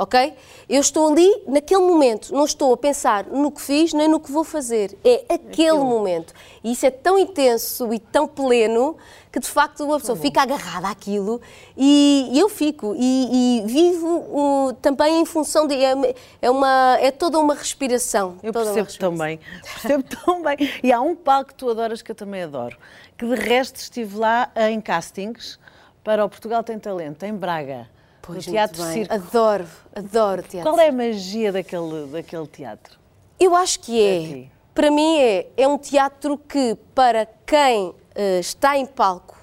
ok? 0.02 0.34
Eu 0.68 0.82
estou 0.82 1.12
ali 1.12 1.30
naquele 1.48 1.82
momento, 1.82 2.34
não 2.34 2.44
estou 2.44 2.74
a 2.74 2.78
pensar 2.78 3.26
no 3.28 3.52
que 3.52 3.62
fiz 3.62 3.94
nem 3.94 4.08
no 4.08 4.20
que 4.20 4.32
vou 4.32 4.44
fazer. 4.44 4.98
É 5.06 5.24
aquele 5.30 5.70
Aquilo. 5.70 5.86
momento. 5.86 6.34
E 6.64 6.72
isso 6.72 6.88
é 6.88 6.90
tão 6.90 7.20
intenso 7.20 7.94
e 7.94 8.00
tão 8.00 8.28
pleno 8.28 8.98
que 9.32 9.40
de 9.40 9.48
facto 9.48 9.84
uma 9.84 10.00
pessoa 10.00 10.18
fica 10.18 10.42
agarrada 10.42 10.90
àquilo 10.90 11.40
e, 11.78 12.32
eu 12.34 12.50
fico 12.50 12.96
e, 12.98 13.62
e 13.62 13.68
vivo 13.68 14.08
uh, 14.08 14.74
também 14.82 15.22
em 15.22 15.26
função 15.26 15.68
de 15.68 15.76
é, 15.76 15.94
é, 16.42 16.50
uma 16.50 16.98
é 17.00 17.12
toda 17.12 17.38
uma 17.38 17.54
respiração. 17.54 18.38
Eu 18.42 18.52
percebo 18.52 18.92
também, 18.98 19.40
percebo 19.62 20.04
tão 20.26 20.42
bem. 20.42 20.58
E 20.82 20.92
há 20.92 21.00
um 21.00 21.16
palco 21.16 21.50
que 21.50 21.56
tu 21.56 21.70
adoras 21.70 22.02
que 22.02 22.10
eu 22.10 22.16
também 22.16 22.42
adoro, 22.42 22.76
que 23.16 23.26
de 23.26 23.36
resto 23.36 23.76
estive 23.76 24.18
lá 24.18 24.52
em 24.56 24.82
castings 24.82 25.60
para 26.04 26.26
o 26.26 26.30
Portugal 26.30 26.64
tem 26.64 26.80
talento 26.80 27.24
em 27.24 27.34
Braga. 27.34 27.88
Pois, 28.22 28.46
no 28.46 28.54
teatro 28.54 28.84
circo. 28.84 29.14
Adoro, 29.14 29.68
adoro 29.96 30.44
teatro. 30.44 30.70
Qual 30.70 30.80
é 30.80 30.90
a 30.90 30.92
magia 30.92 31.52
daquele, 31.52 32.08
daquele 32.12 32.48
teatro? 32.48 33.00
Eu 33.40 33.56
acho 33.56 33.80
que 33.80 34.02
é. 34.02 34.48
Para 34.74 34.90
mim 34.90 35.18
é, 35.18 35.48
é 35.58 35.68
um 35.68 35.78
teatro 35.78 36.38
que, 36.38 36.78
para 36.96 37.28
quem 37.46 37.90
uh, 37.90 37.96
está 38.40 38.78
em 38.78 38.86
palco, 38.86 39.38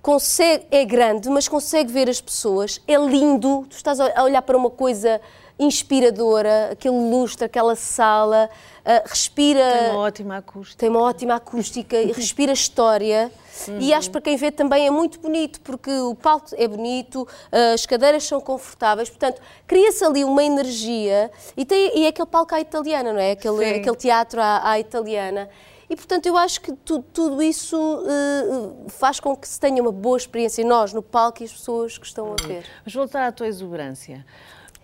consegue, 0.00 0.66
é 0.70 0.84
grande, 0.84 1.28
mas 1.28 1.48
consegue 1.48 1.90
ver 1.92 2.08
as 2.08 2.20
pessoas, 2.20 2.80
é 2.86 2.96
lindo. 2.96 3.66
Tu 3.68 3.76
estás 3.76 3.98
a 3.98 4.22
olhar 4.22 4.42
para 4.42 4.56
uma 4.56 4.70
coisa 4.70 5.20
inspiradora, 5.58 6.70
aquele 6.72 6.96
lustre, 6.96 7.44
aquela 7.44 7.76
sala, 7.76 8.48
uh, 8.84 9.08
respira. 9.08 9.60
Tem 9.60 9.90
uma 9.90 10.00
ótima 10.00 10.36
acústica. 10.36 10.78
Tem 10.78 10.88
uma 10.88 11.00
ótima 11.00 11.34
acústica, 11.34 11.96
respira 12.14 12.52
história. 12.52 13.30
Uhum. 13.68 13.78
E 13.80 13.92
acho 13.92 14.08
que 14.08 14.12
para 14.12 14.22
quem 14.22 14.36
vê 14.36 14.50
também 14.50 14.86
é 14.86 14.90
muito 14.90 15.20
bonito, 15.20 15.60
porque 15.60 15.90
o 15.90 16.14
palco 16.14 16.48
é 16.56 16.66
bonito, 16.66 17.22
uh, 17.22 17.74
as 17.74 17.86
cadeiras 17.86 18.24
são 18.24 18.40
confortáveis, 18.40 19.08
portanto, 19.08 19.40
cria-se 19.66 20.04
ali 20.04 20.24
uma 20.24 20.42
energia. 20.42 21.30
E, 21.56 21.64
tem, 21.64 21.98
e 21.98 22.04
é 22.04 22.08
aquele 22.08 22.28
palco 22.28 22.54
à 22.54 22.60
italiana, 22.60 23.12
não 23.12 23.20
é? 23.20 23.32
Aquele, 23.32 23.64
aquele 23.64 23.96
teatro 23.96 24.40
à, 24.40 24.70
à 24.70 24.78
italiana. 24.78 25.48
E, 25.92 25.96
portanto, 25.96 26.24
eu 26.24 26.38
acho 26.38 26.58
que 26.62 26.72
tu, 26.72 27.00
tudo 27.12 27.42
isso 27.42 27.76
uh, 27.76 28.88
faz 28.88 29.20
com 29.20 29.36
que 29.36 29.46
se 29.46 29.60
tenha 29.60 29.82
uma 29.82 29.92
boa 29.92 30.16
experiência, 30.16 30.64
nós 30.64 30.90
no 30.94 31.02
palco 31.02 31.42
e 31.42 31.44
as 31.44 31.52
pessoas 31.52 31.98
que 31.98 32.06
estão 32.06 32.32
a 32.32 32.46
ver. 32.46 32.64
Mas 32.82 32.94
voltar 32.94 33.26
à 33.26 33.30
tua 33.30 33.46
exuberância. 33.46 34.24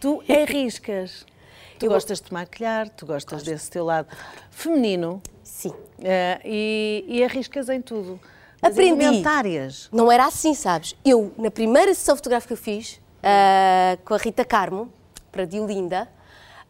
Tu 0.01 0.23
arriscas. 0.29 1.27
Tu 1.79 1.87
eu 1.87 1.91
gostas 1.91 2.21
de 2.21 2.33
maquilhar, 2.33 2.89
tu 2.89 3.07
gostas 3.07 3.41
Gosto. 3.41 3.51
desse 3.51 3.71
teu 3.71 3.85
lado 3.85 4.09
feminino. 4.51 5.23
Sim. 5.43 5.71
Uh, 5.71 6.41
e, 6.45 7.05
e, 7.09 7.25
arriscas 7.25 7.69
em 7.69 7.81
tudo. 7.81 8.21
As 8.61 8.73
Aprendi. 8.73 9.23
Não 9.93 10.11
era 10.11 10.27
assim, 10.27 10.55
sabes? 10.55 10.97
Eu, 11.05 11.33
na 11.39 11.51
primeira 11.51 11.95
sessão 11.95 12.17
fotográfica 12.17 12.55
que 12.55 12.61
eu 12.61 12.63
fiz, 12.63 13.01
uh, 13.19 14.03
com 14.05 14.15
a 14.15 14.19
Rita 14.19 14.45
Carmo, 14.45 14.93
para 15.31 15.45
Diolinda, 15.45 16.09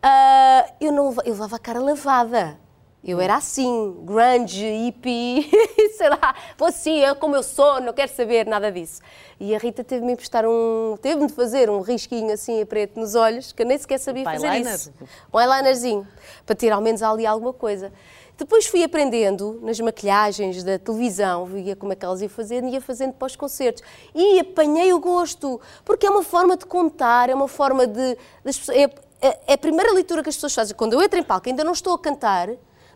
uh, 0.04 0.72
eu, 0.80 0.92
não, 0.92 1.14
eu 1.24 1.32
levava 1.32 1.56
a 1.56 1.58
cara 1.58 1.80
lavada. 1.80 2.58
Eu 3.02 3.20
era 3.20 3.36
assim, 3.36 3.96
grunge, 4.04 4.66
hippie, 4.66 5.48
sei 5.96 6.08
lá, 6.10 6.34
vou 6.58 6.68
assim, 6.68 7.00
é 7.00 7.14
como 7.14 7.36
eu 7.36 7.42
sou, 7.44 7.80
não 7.80 7.92
quero 7.92 8.10
saber 8.12 8.44
nada 8.44 8.72
disso. 8.72 9.00
E 9.38 9.54
a 9.54 9.58
Rita 9.58 9.84
teve-me 9.84 10.12
emprestar 10.12 10.44
um, 10.44 10.96
teve-me 11.00 11.28
de 11.28 11.32
fazer 11.32 11.70
um 11.70 11.80
risquinho 11.80 12.32
assim 12.32 12.60
a 12.60 12.66
preto 12.66 12.98
nos 12.98 13.14
olhos, 13.14 13.52
que 13.52 13.62
eu 13.62 13.66
nem 13.66 13.78
sequer 13.78 13.98
sabia 13.98 14.22
um 14.22 14.24
fazer 14.24 14.48
eyeliner. 14.48 14.74
isso. 14.74 14.92
Um 15.32 15.40
eyelinerzinho, 15.40 16.08
para 16.44 16.56
ter 16.56 16.72
ao 16.72 16.80
menos 16.80 17.02
ali 17.02 17.24
alguma 17.24 17.52
coisa. 17.52 17.92
Depois 18.36 18.66
fui 18.66 18.84
aprendendo 18.84 19.58
nas 19.62 19.78
maquilhagens 19.80 20.62
da 20.62 20.78
televisão, 20.78 21.44
via 21.46 21.74
como 21.74 21.92
é 21.92 21.96
que 21.96 22.04
elas 22.04 22.20
iam 22.20 22.28
fazendo 22.28 22.68
ia 22.68 22.80
fazendo 22.80 23.12
para 23.12 23.26
os 23.26 23.34
concertos. 23.34 23.82
E 24.14 24.40
apanhei 24.40 24.92
o 24.92 25.00
gosto, 25.00 25.60
porque 25.84 26.06
é 26.06 26.10
uma 26.10 26.22
forma 26.22 26.56
de 26.56 26.66
contar, 26.66 27.30
é 27.30 27.34
uma 27.34 27.48
forma 27.48 27.86
de. 27.86 28.16
Das, 28.44 28.68
é, 28.68 28.84
é, 29.20 29.38
é 29.46 29.52
a 29.54 29.58
primeira 29.58 29.92
leitura 29.92 30.22
que 30.22 30.28
as 30.28 30.36
pessoas 30.36 30.54
fazem. 30.54 30.76
Quando 30.76 30.92
eu 30.92 31.02
entro 31.02 31.18
em 31.18 31.22
palco, 31.22 31.48
ainda 31.48 31.64
não 31.64 31.72
estou 31.72 31.94
a 31.94 31.98
cantar, 31.98 32.48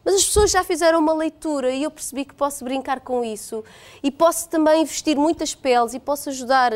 mas 0.05 0.15
as 0.17 0.25
pessoas 0.25 0.51
já 0.51 0.65
fizeram 0.65 0.99
uma 0.99 1.13
leitura 1.13 1.71
e 1.71 1.83
eu 1.85 1.91
percebi 1.91 2.25
que 2.25 2.35
posso 2.35 2.65
brincar 2.65 3.01
com 3.01 3.25
isso 3.25 3.65
e 4.03 4.11
posso 4.11 4.49
também 4.49 4.85
vestir 4.85 5.17
muitas 5.17 5.55
peles 5.55 5.95
e 5.95 6.01
posso 6.01 6.29
ajudar 6.29 6.73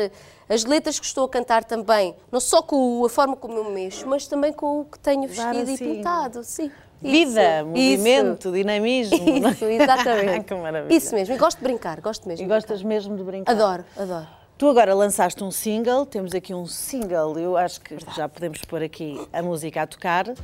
as 0.49 0.63
letras 0.63 0.99
que 0.99 1.05
estou 1.05 1.25
a 1.25 1.29
cantar 1.29 1.63
também, 1.63 2.15
não 2.31 2.39
só 2.39 2.61
com 2.61 3.03
a 3.05 3.09
forma 3.09 3.35
como 3.35 3.57
eu 3.57 3.65
me 3.65 3.71
mexo, 3.71 4.07
mas 4.07 4.27
também 4.27 4.53
com 4.53 4.81
o 4.81 4.85
que 4.85 4.97
tenho 4.99 5.27
vestido 5.27 5.71
assim, 5.71 5.73
e 5.73 5.77
pintado. 5.77 6.43
Sim. 6.43 6.71
Vida, 6.99 7.59
isso, 7.59 7.67
movimento, 7.67 8.47
isso. 8.47 8.51
dinamismo. 8.51 9.49
Isso, 9.49 9.65
exatamente. 9.65 10.45
que 10.47 10.55
maravilha. 10.55 10.97
Isso 10.97 11.13
mesmo, 11.13 11.35
e 11.35 11.37
gosto 11.37 11.59
de 11.59 11.63
brincar, 11.63 12.01
gosto 12.01 12.27
mesmo. 12.27 12.43
E 12.43 12.47
gostas 12.47 12.81
mesmo 12.81 13.15
de 13.15 13.23
brincar? 13.23 13.51
Adoro, 13.51 13.85
adoro. 13.95 14.36
Tu 14.57 14.67
agora 14.67 14.95
lançaste 14.95 15.43
um 15.43 15.51
single, 15.51 16.03
temos 16.03 16.33
aqui 16.33 16.51
um 16.51 16.65
single, 16.65 17.37
eu 17.37 17.55
acho 17.55 17.79
que 17.79 17.95
já 18.15 18.27
podemos 18.27 18.59
pôr 18.61 18.81
aqui 18.81 19.21
a 19.31 19.43
música 19.43 19.83
a 19.83 19.87
tocar. 19.87 20.27
Uh, 20.27 20.35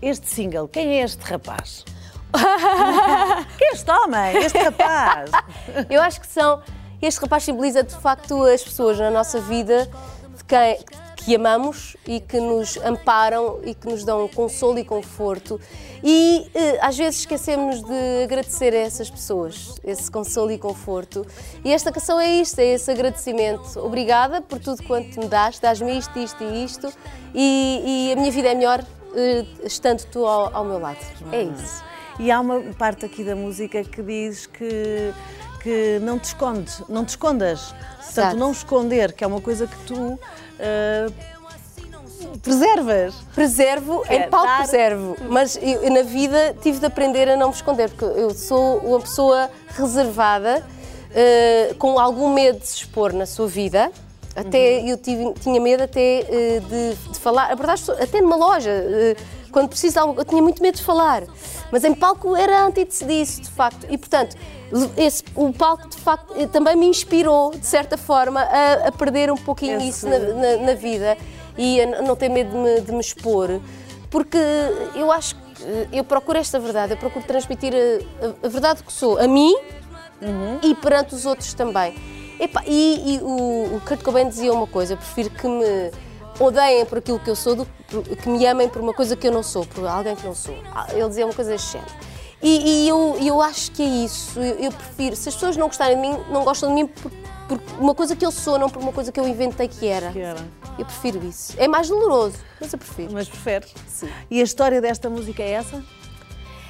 este 0.00 0.28
single, 0.28 0.68
quem 0.68 1.00
é 1.00 1.02
este 1.02 1.20
rapaz? 1.24 1.84
quem 3.58 3.68
é 3.68 3.72
este 3.72 3.90
homem? 3.90 4.36
Este 4.36 4.58
rapaz? 4.58 5.32
eu 5.90 6.00
acho 6.00 6.20
que 6.20 6.26
são. 6.28 6.62
Este 7.02 7.20
rapaz 7.20 7.42
simboliza 7.42 7.82
de 7.82 7.96
facto 7.96 8.44
as 8.44 8.62
pessoas 8.62 8.96
na 8.96 9.10
nossa 9.10 9.40
vida 9.40 9.90
de 10.36 10.44
quem, 10.44 10.78
que 11.24 11.34
amamos 11.34 11.96
e 12.06 12.20
que 12.20 12.38
nos 12.38 12.76
amparam 12.78 13.60
e 13.64 13.74
que 13.74 13.88
nos 13.88 14.04
dão 14.04 14.28
consolo 14.28 14.78
e 14.78 14.84
conforto. 14.84 15.58
E 16.02 16.50
eh, 16.54 16.78
às 16.82 16.98
vezes 16.98 17.20
esquecemos 17.20 17.82
de 17.82 18.24
agradecer 18.24 18.74
a 18.74 18.78
essas 18.78 19.08
pessoas, 19.08 19.74
esse 19.82 20.10
consolo 20.10 20.50
e 20.50 20.58
conforto. 20.58 21.26
E 21.64 21.72
esta 21.72 21.90
canção 21.90 22.20
é 22.20 22.28
isto, 22.28 22.58
é 22.58 22.74
esse 22.74 22.90
agradecimento. 22.90 23.78
Obrigada 23.80 24.42
por 24.42 24.58
tudo 24.58 24.82
quanto 24.82 25.18
me 25.18 25.26
dás, 25.26 25.58
dás-me 25.58 25.96
isto, 25.96 26.18
isto 26.18 26.44
e 26.44 26.64
isto, 26.64 26.92
e, 27.34 28.08
e, 28.10 28.12
a 28.12 28.16
minha 28.16 28.30
vida 28.30 28.48
é 28.48 28.54
melhor 28.54 28.84
eh, 29.14 29.46
estando 29.64 30.04
tu 30.10 30.26
ao, 30.26 30.54
ao 30.54 30.64
meu 30.64 30.78
lado. 30.78 30.98
É 31.32 31.42
isso. 31.42 31.82
E 32.18 32.30
há 32.30 32.38
uma 32.38 32.60
parte 32.74 33.06
aqui 33.06 33.24
da 33.24 33.34
música 33.34 33.82
que 33.82 34.02
diz 34.02 34.46
que 34.46 35.12
que 35.64 35.98
não 36.02 36.18
te 36.18 36.24
escondes, 36.24 36.82
não 36.90 37.06
te 37.06 37.10
escondas. 37.10 37.74
Portanto, 38.04 38.36
não 38.36 38.52
esconder, 38.52 39.14
que 39.14 39.24
é 39.24 39.26
uma 39.26 39.40
coisa 39.40 39.66
que 39.66 39.76
tu 39.86 40.20
uh, 40.64 42.38
preservas. 42.42 43.14
Preservo, 43.34 44.02
é, 44.08 44.16
em 44.16 44.30
pau 44.30 44.44
dar... 44.44 44.58
preservo. 44.58 45.16
Mas 45.28 45.58
eu, 45.60 45.90
na 45.90 46.02
vida 46.02 46.56
tive 46.62 46.78
de 46.78 46.86
aprender 46.86 47.28
a 47.28 47.36
não 47.36 47.48
me 47.48 47.54
esconder, 47.54 47.90
porque 47.90 48.04
eu 48.04 48.30
sou 48.30 48.78
uma 48.78 49.00
pessoa 49.00 49.50
reservada, 49.68 50.64
uh, 51.10 51.74
com 51.76 51.98
algum 51.98 52.32
medo 52.32 52.58
de 52.58 52.66
se 52.66 52.76
expor 52.76 53.12
na 53.12 53.26
sua 53.26 53.46
vida. 53.46 53.90
Até 54.36 54.80
uhum. 54.80 54.88
eu 54.88 54.96
tive, 54.96 55.32
tinha 55.34 55.60
medo 55.60 55.84
até 55.84 56.26
uh, 56.28 56.60
de, 56.60 57.12
de, 57.12 57.18
falar, 57.20 57.52
a 57.52 57.54
verdade, 57.54 57.82
até 58.00 58.20
numa 58.20 58.36
loja 58.36 58.70
quando 59.54 59.68
preciso 59.68 59.94
de 59.94 59.98
algo, 60.00 60.20
eu 60.20 60.24
tinha 60.24 60.42
muito 60.42 60.60
medo 60.60 60.76
de 60.76 60.82
falar. 60.82 61.22
Mas 61.72 61.84
em 61.84 61.94
palco 61.94 62.36
era 62.36 62.58
a 62.60 62.66
antítese 62.66 63.04
disso, 63.06 63.40
de 63.40 63.48
facto. 63.50 63.86
E, 63.88 63.96
portanto, 63.96 64.36
esse, 64.96 65.22
o 65.34 65.52
palco, 65.52 65.88
de 65.88 65.96
facto, 65.96 66.34
eh, 66.36 66.46
também 66.46 66.76
me 66.76 66.86
inspirou, 66.86 67.52
de 67.52 67.64
certa 67.66 67.96
forma, 67.96 68.40
a, 68.42 68.88
a 68.88 68.92
perder 68.92 69.30
um 69.30 69.36
pouquinho 69.36 69.76
Esse- 69.78 69.88
isso 69.88 70.08
na, 70.08 70.18
na- 70.18 70.56
na 70.58 70.74
vida 70.74 71.16
e 71.56 71.80
a 71.80 72.02
não 72.02 72.14
ter 72.16 72.28
medo 72.28 72.50
de 72.50 72.56
me, 72.56 72.80
de 72.80 72.92
me 72.92 73.00
expor. 73.00 73.60
Porque 74.10 74.36
eu 74.94 75.10
acho 75.12 75.34
que 75.36 75.62
eh, 75.64 75.88
eu 75.92 76.04
procuro 76.04 76.36
esta 76.38 76.58
verdade, 76.58 76.92
eu 76.92 76.96
procuro 76.98 77.24
transmitir 77.24 77.72
a, 77.74 78.26
a- 78.26 78.46
a 78.46 78.48
verdade 78.48 78.82
que 78.82 78.92
sou 78.92 79.18
a 79.18 79.26
mim 79.28 79.54
e 80.62 80.74
perante 80.74 81.14
os 81.14 81.24
outros 81.26 81.54
também. 81.54 81.94
Epá, 82.40 82.62
e 82.66 83.14
e 83.14 83.20
o, 83.22 83.76
o 83.76 83.80
Kurt 83.86 84.02
Cobain 84.02 84.28
dizia 84.28 84.52
uma 84.52 84.66
coisa: 84.66 84.94
eu 84.94 84.96
prefiro 84.96 85.30
que 85.30 85.46
me 85.46 85.90
odeiem 86.40 86.84
por 86.86 86.98
aquilo 86.98 87.18
que 87.18 87.30
eu 87.30 87.36
sou 87.36 87.54
do 87.54 87.66
que 88.22 88.28
me 88.28 88.44
amem 88.46 88.68
por 88.68 88.82
uma 88.82 88.92
coisa 88.92 89.16
que 89.16 89.26
eu 89.26 89.32
não 89.32 89.42
sou, 89.42 89.64
por 89.66 89.86
alguém 89.86 90.16
que 90.16 90.26
não 90.26 90.34
sou. 90.34 90.56
Ah, 90.74 90.86
Ele 90.92 91.08
dizia 91.08 91.24
uma 91.26 91.34
coisa 91.34 91.50
deste 91.50 91.72
género. 91.72 91.92
E, 92.42 92.84
e 92.84 92.88
eu, 92.88 93.16
eu 93.22 93.40
acho 93.40 93.70
que 93.70 93.82
é 93.82 93.86
isso. 93.86 94.38
Eu, 94.38 94.56
eu 94.58 94.72
prefiro, 94.72 95.16
se 95.16 95.28
as 95.28 95.34
pessoas 95.34 95.56
não 95.56 95.66
gostarem 95.66 95.96
de 95.96 96.02
mim, 96.02 96.16
não 96.30 96.44
gostam 96.44 96.68
de 96.68 96.74
mim 96.74 96.86
por, 96.86 97.10
por 97.48 97.60
uma 97.78 97.94
coisa 97.94 98.14
que 98.14 98.24
eu 98.24 98.30
sou, 98.30 98.58
não 98.58 98.68
por 98.68 98.82
uma 98.82 98.92
coisa 98.92 99.10
que 99.10 99.18
eu 99.18 99.26
inventei 99.26 99.68
que 99.68 99.86
era. 99.86 100.10
Que 100.10 100.20
era. 100.20 100.44
Eu 100.78 100.84
prefiro 100.84 101.24
isso. 101.26 101.54
É 101.56 101.68
mais 101.68 101.88
doloroso, 101.88 102.36
mas 102.60 102.72
eu 102.72 102.78
prefiro. 102.78 103.12
Mas 103.12 103.28
preferes? 103.28 103.72
Sim. 103.88 104.08
E 104.30 104.40
a 104.40 104.44
história 104.44 104.80
desta 104.80 105.08
música 105.08 105.42
é 105.42 105.52
essa? 105.52 105.82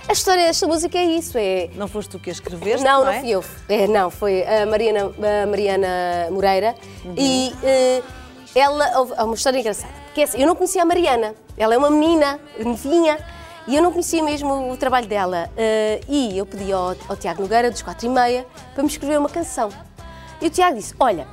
A 0.06 0.12
história 0.12 0.47
desta 0.47 0.66
música 0.66 0.99
é 0.99 1.04
isso, 1.04 1.38
é 1.38 1.71
Não 1.76 1.88
foste 1.88 2.11
tu 2.11 2.18
que 2.18 2.28
a 2.28 2.33
escreveste? 2.33 2.85
Não, 2.85 2.99
não, 2.99 3.04
não 3.06 3.12
é? 3.12 3.21
fui 3.21 3.30
eu. 3.30 3.44
É, 3.68 3.87
não, 3.88 4.11
foi 4.11 4.44
a 4.47 4.66
Mariana, 4.66 5.06
a 5.42 5.47
Mariana 5.47 5.88
Moreira. 6.30 6.75
Uhum. 7.06 7.14
E 7.16 7.54
eh, 7.62 8.02
ela. 8.54 8.87
Há 9.16 9.25
uma 9.25 9.34
história 9.34 9.58
engraçada. 9.58 9.92
Porque 10.06 10.20
é 10.20 10.25
assim, 10.25 10.40
eu 10.40 10.46
não 10.46 10.54
conhecia 10.54 10.82
a 10.82 10.84
Mariana. 10.84 11.34
Ela 11.56 11.75
é 11.75 11.78
uma 11.78 11.90
menina, 11.90 12.40
novinha. 12.58 13.18
E 13.66 13.76
eu 13.76 13.82
não 13.82 13.90
conhecia 13.90 14.23
mesmo 14.23 14.70
o 14.70 14.76
trabalho 14.76 15.06
dela. 15.06 15.50
Eh, 15.56 16.00
e 16.08 16.37
eu 16.37 16.44
pedi 16.44 16.73
ao, 16.73 16.94
ao 17.08 17.16
Tiago 17.16 17.42
Nogueira, 17.42 17.70
dos 17.70 17.80
4 17.80 18.06
e 18.06 18.08
meia, 18.11 18.46
para 18.75 18.82
me 18.82 18.88
escrever 18.88 19.18
uma 19.18 19.28
canção. 19.28 19.70
E 20.40 20.46
o 20.46 20.50
Tiago 20.50 20.76
disse: 20.76 20.94
Olha, 21.00 21.26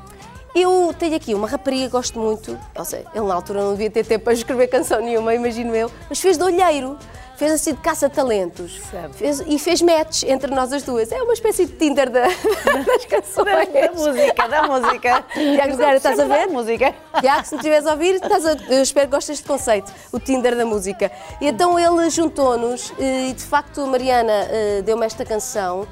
eu 0.56 0.94
tenho 0.98 1.16
aqui 1.16 1.34
uma 1.34 1.48
rapariga 1.48 1.86
que 1.86 1.92
gosto 1.92 2.20
muito. 2.20 2.58
Ou 2.75 2.86
seja, 2.86 3.06
ele 3.13 3.25
na 3.25 3.34
altura 3.34 3.62
não 3.62 3.72
devia 3.72 3.90
ter 3.90 4.06
tempo 4.06 4.25
para 4.25 4.34
escrever 4.34 4.68
canção 4.68 5.01
nenhuma, 5.01 5.34
imagino 5.34 5.75
eu. 5.75 5.92
Mas 6.10 6.20
fez 6.20 6.38
de 6.38 6.44
olheiro. 6.44 6.98
Fez 7.41 7.53
assim 7.53 7.74
de 7.74 7.81
caça-talentos. 7.81 8.79
Fez- 9.13 9.39
E 9.48 9.57
fez 9.57 9.81
match 9.81 10.21
entre 10.27 10.53
nós 10.53 10.71
as 10.71 10.83
duas. 10.83 11.12
É 11.12 11.19
uma 11.24 11.33
espécie 11.33 11.65
de 11.65 11.71
Tinder 11.74 12.07
da- 12.07 12.27
das 12.86 13.05
canções. 13.07 13.67
Da 13.74 13.91
música, 13.91 14.48
da 14.48 14.63
música. 14.67 15.25
Tiago 15.33 15.71
Nogueira, 15.71 15.95
estás 15.98 16.19
a 16.19 16.25
ver? 16.25 16.45
Da 16.45 16.53
música. 16.53 16.93
Tiago, 17.19 17.43
se 17.43 17.55
me 17.55 17.57
estiveres 17.62 17.88
a 17.88 17.91
ouvir, 17.93 18.13
estás 18.13 18.45
a- 18.45 18.55
eu 18.69 18.83
espero 18.83 19.07
que 19.07 19.15
gostes 19.15 19.38
deste 19.39 19.48
conceito, 19.48 19.91
o 20.12 20.19
Tinder 20.19 20.55
da 20.55 20.67
música. 20.67 21.12
E 21.41 21.48
então 21.48 21.79
ele 21.79 22.12
juntou-nos 22.12 22.93
eh, 23.00 23.29
e 23.29 23.33
de 23.33 23.43
facto 23.43 23.81
a 23.81 23.88
Mariana 23.88 24.31
eh, 24.51 24.83
deu-me 24.86 25.03
esta 25.07 25.25
canção 25.25 25.88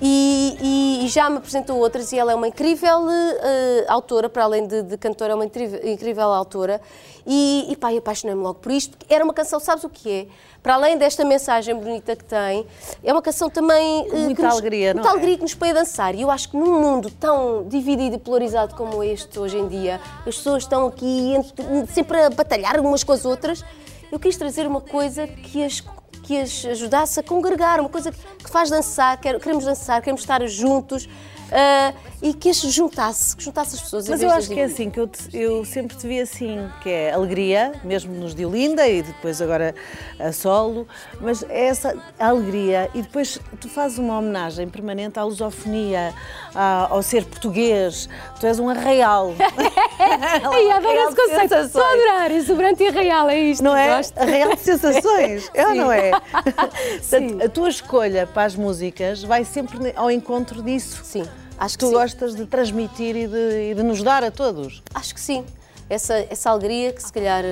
e, 0.00 1.02
e- 1.04 1.08
já 1.08 1.28
me 1.30 1.36
apresentou 1.38 1.78
outras 1.78 2.12
e 2.12 2.18
ela 2.18 2.32
é 2.32 2.34
uma 2.34 2.48
incrível 2.48 3.08
eh, 3.10 3.84
autora, 3.88 4.28
para 4.28 4.44
além 4.44 4.66
de, 4.66 4.82
de 4.82 4.96
cantora, 4.96 5.32
é 5.32 5.34
uma 5.34 5.44
incrível, 5.44 6.32
autora. 6.32 6.80
E, 7.26 7.66
e 7.70 7.76
pá, 7.76 7.90
apaixonei-me 7.96 8.42
logo 8.42 8.58
por 8.58 8.70
isto, 8.72 8.96
era 9.08 9.24
uma 9.24 9.32
canção, 9.32 9.58
sabes 9.60 9.84
o 9.84 9.88
que 9.88 10.10
é? 10.10 10.26
Para 10.62 10.74
além 10.74 10.96
desta 10.98 11.24
mensagem 11.24 11.74
bonita 11.74 12.16
que 12.16 12.24
tem, 12.24 12.66
é 13.02 13.12
uma 13.12 13.22
canção 13.22 13.48
também. 13.50 14.06
eh, 14.08 14.16
Muita 14.24 14.42
nos- 14.42 14.52
alegria, 14.52 14.94
não 14.94 15.02
muita 15.02 15.08
é? 15.08 15.12
alegria 15.12 15.36
que 15.36 15.42
nos 15.42 15.54
põe 15.54 15.70
a 15.70 15.74
dançar. 15.74 16.14
E 16.14 16.22
eu 16.22 16.30
acho 16.30 16.50
que 16.50 16.56
num 16.56 16.80
mundo 16.80 17.10
tão 17.10 17.66
dividido 17.68 18.16
e 18.16 18.18
polarizado 18.18 18.74
como 18.74 19.02
este 19.02 19.38
hoje 19.38 19.58
em 19.58 19.68
dia, 19.68 20.00
as 20.26 20.36
pessoas 20.36 20.62
estão 20.64 20.86
aqui 20.86 21.34
entre- 21.34 21.86
sempre 21.92 22.20
a 22.22 22.30
batalhar 22.30 22.78
umas 22.80 23.04
com 23.04 23.12
as 23.12 23.24
outras. 23.24 23.64
Eu 24.12 24.18
quis 24.18 24.36
trazer 24.36 24.66
uma 24.66 24.80
coisa 24.80 25.26
que 25.26 25.62
as, 25.64 25.82
que 26.24 26.40
as 26.40 26.64
ajudasse 26.64 27.20
a 27.20 27.22
congregar, 27.22 27.78
uma 27.80 27.88
coisa 27.90 28.10
que 28.10 28.50
faz 28.50 28.70
dançar, 28.70 29.20
quer- 29.20 29.38
queremos 29.38 29.64
dançar, 29.64 30.00
queremos 30.00 30.22
estar 30.22 30.44
juntos. 30.48 31.08
Ah, 31.52 31.92
e 32.24 32.32
que 32.32 32.48
as 32.48 32.56
juntasse, 32.56 33.36
que 33.36 33.44
juntasse 33.44 33.74
as 33.76 33.82
pessoas. 33.82 34.08
Mas 34.08 34.22
eu 34.22 34.30
acho 34.30 34.48
que 34.48 34.58
é 34.58 34.64
assim, 34.64 34.88
que 34.88 34.98
eu, 34.98 35.06
te- 35.06 35.28
eu 35.36 35.62
sempre 35.62 35.94
te 35.94 36.06
vi 36.08 36.18
assim, 36.20 36.66
que 36.82 36.88
é 36.88 37.12
alegria, 37.12 37.72
mesmo 37.84 38.14
nos 38.14 38.34
de 38.34 38.46
Olinda 38.46 38.88
e 38.88 39.02
depois 39.02 39.42
agora 39.42 39.74
a 40.18 40.32
solo, 40.32 40.88
mas 41.20 41.42
é 41.50 41.66
essa 41.66 41.94
alegria 42.18 42.88
e 42.94 43.02
depois 43.02 43.38
tu 43.60 43.68
fazes 43.68 43.98
uma 43.98 44.18
homenagem 44.18 44.66
permanente 44.70 45.18
à 45.18 45.24
lusofonia, 45.24 46.14
à- 46.54 46.86
ao 46.90 47.02
ser 47.02 47.26
português, 47.26 48.08
tu 48.40 48.46
és 48.46 48.58
um 48.58 48.70
arraial. 48.70 49.34
Ai, 50.00 50.70
adoro 50.70 50.88
Arraial 50.88 51.08
esse 51.08 51.16
conceito. 51.16 51.54
Estou 51.56 51.82
a 51.82 51.92
adorar. 51.92 52.30
Exuberante 52.30 52.82
e 52.84 52.90
real, 52.90 53.28
é 53.28 53.38
isto. 53.38 53.62
Não 53.62 53.76
é? 53.76 53.96
Gosto. 53.98 54.18
Arraial 54.18 54.54
de 54.54 54.60
sensações, 54.60 55.50
é 55.54 55.66
ou 55.66 55.74
não 55.74 55.92
é? 55.92 56.10
Portanto, 57.10 57.44
a 57.44 57.48
tua 57.50 57.68
escolha 57.68 58.26
para 58.26 58.44
as 58.44 58.56
músicas 58.56 59.22
vai 59.22 59.44
sempre 59.44 59.92
ao 59.94 60.10
encontro 60.10 60.62
disso. 60.62 61.02
Sim, 61.04 61.24
acho 61.58 61.78
que 61.78 61.84
Tu 61.84 61.88
sim. 61.88 61.94
gostas 61.94 62.34
de 62.34 62.46
transmitir 62.46 63.16
e 63.16 63.26
de, 63.26 63.70
e 63.70 63.74
de 63.74 63.82
nos 63.82 64.02
dar 64.02 64.22
a 64.24 64.30
todos. 64.30 64.82
Acho 64.94 65.14
que 65.14 65.20
sim. 65.20 65.44
Essa, 65.88 66.14
essa 66.30 66.50
alegria 66.50 66.92
que 66.92 67.02
se 67.02 67.12
calhar 67.12 67.44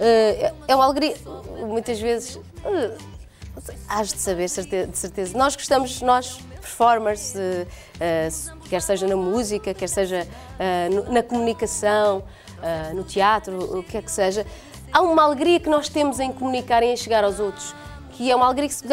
eh, 0.00 0.52
é 0.66 0.74
uma 0.74 0.84
alegria, 0.84 1.14
muitas 1.66 2.00
vezes, 2.00 2.38
sei, 3.62 3.76
hás 3.88 4.12
de 4.12 4.18
saber, 4.18 4.48
de 4.48 4.96
certeza. 4.98 5.36
Nós 5.36 5.54
gostamos, 5.54 6.00
nós, 6.00 6.38
performers, 6.60 7.34
eh, 7.36 7.66
eh, 8.00 8.28
quer 8.70 8.80
seja 8.80 9.06
na 9.06 9.16
música, 9.16 9.74
quer 9.74 9.88
seja 9.88 10.26
no- 10.90 11.12
na 11.12 11.22
comunicação, 11.22 12.22
no 12.94 13.04
teatro, 13.04 13.78
o 13.78 13.82
que 13.82 13.98
é 13.98 14.02
que 14.02 14.10
seja, 14.10 14.46
há 14.90 15.02
uma 15.02 15.22
alegria 15.22 15.60
que 15.60 15.68
nós 15.68 15.88
temos 15.90 16.18
em 16.18 16.32
comunicar 16.32 16.82
e 16.82 16.86
em 16.86 16.96
chegar 16.96 17.22
aos 17.22 17.38
outros. 17.38 17.74
Que 18.14 18.30
é 18.30 18.36
uma 18.36 18.46
alegria 18.46 18.68
que, 18.68 18.74
se 18.74 18.84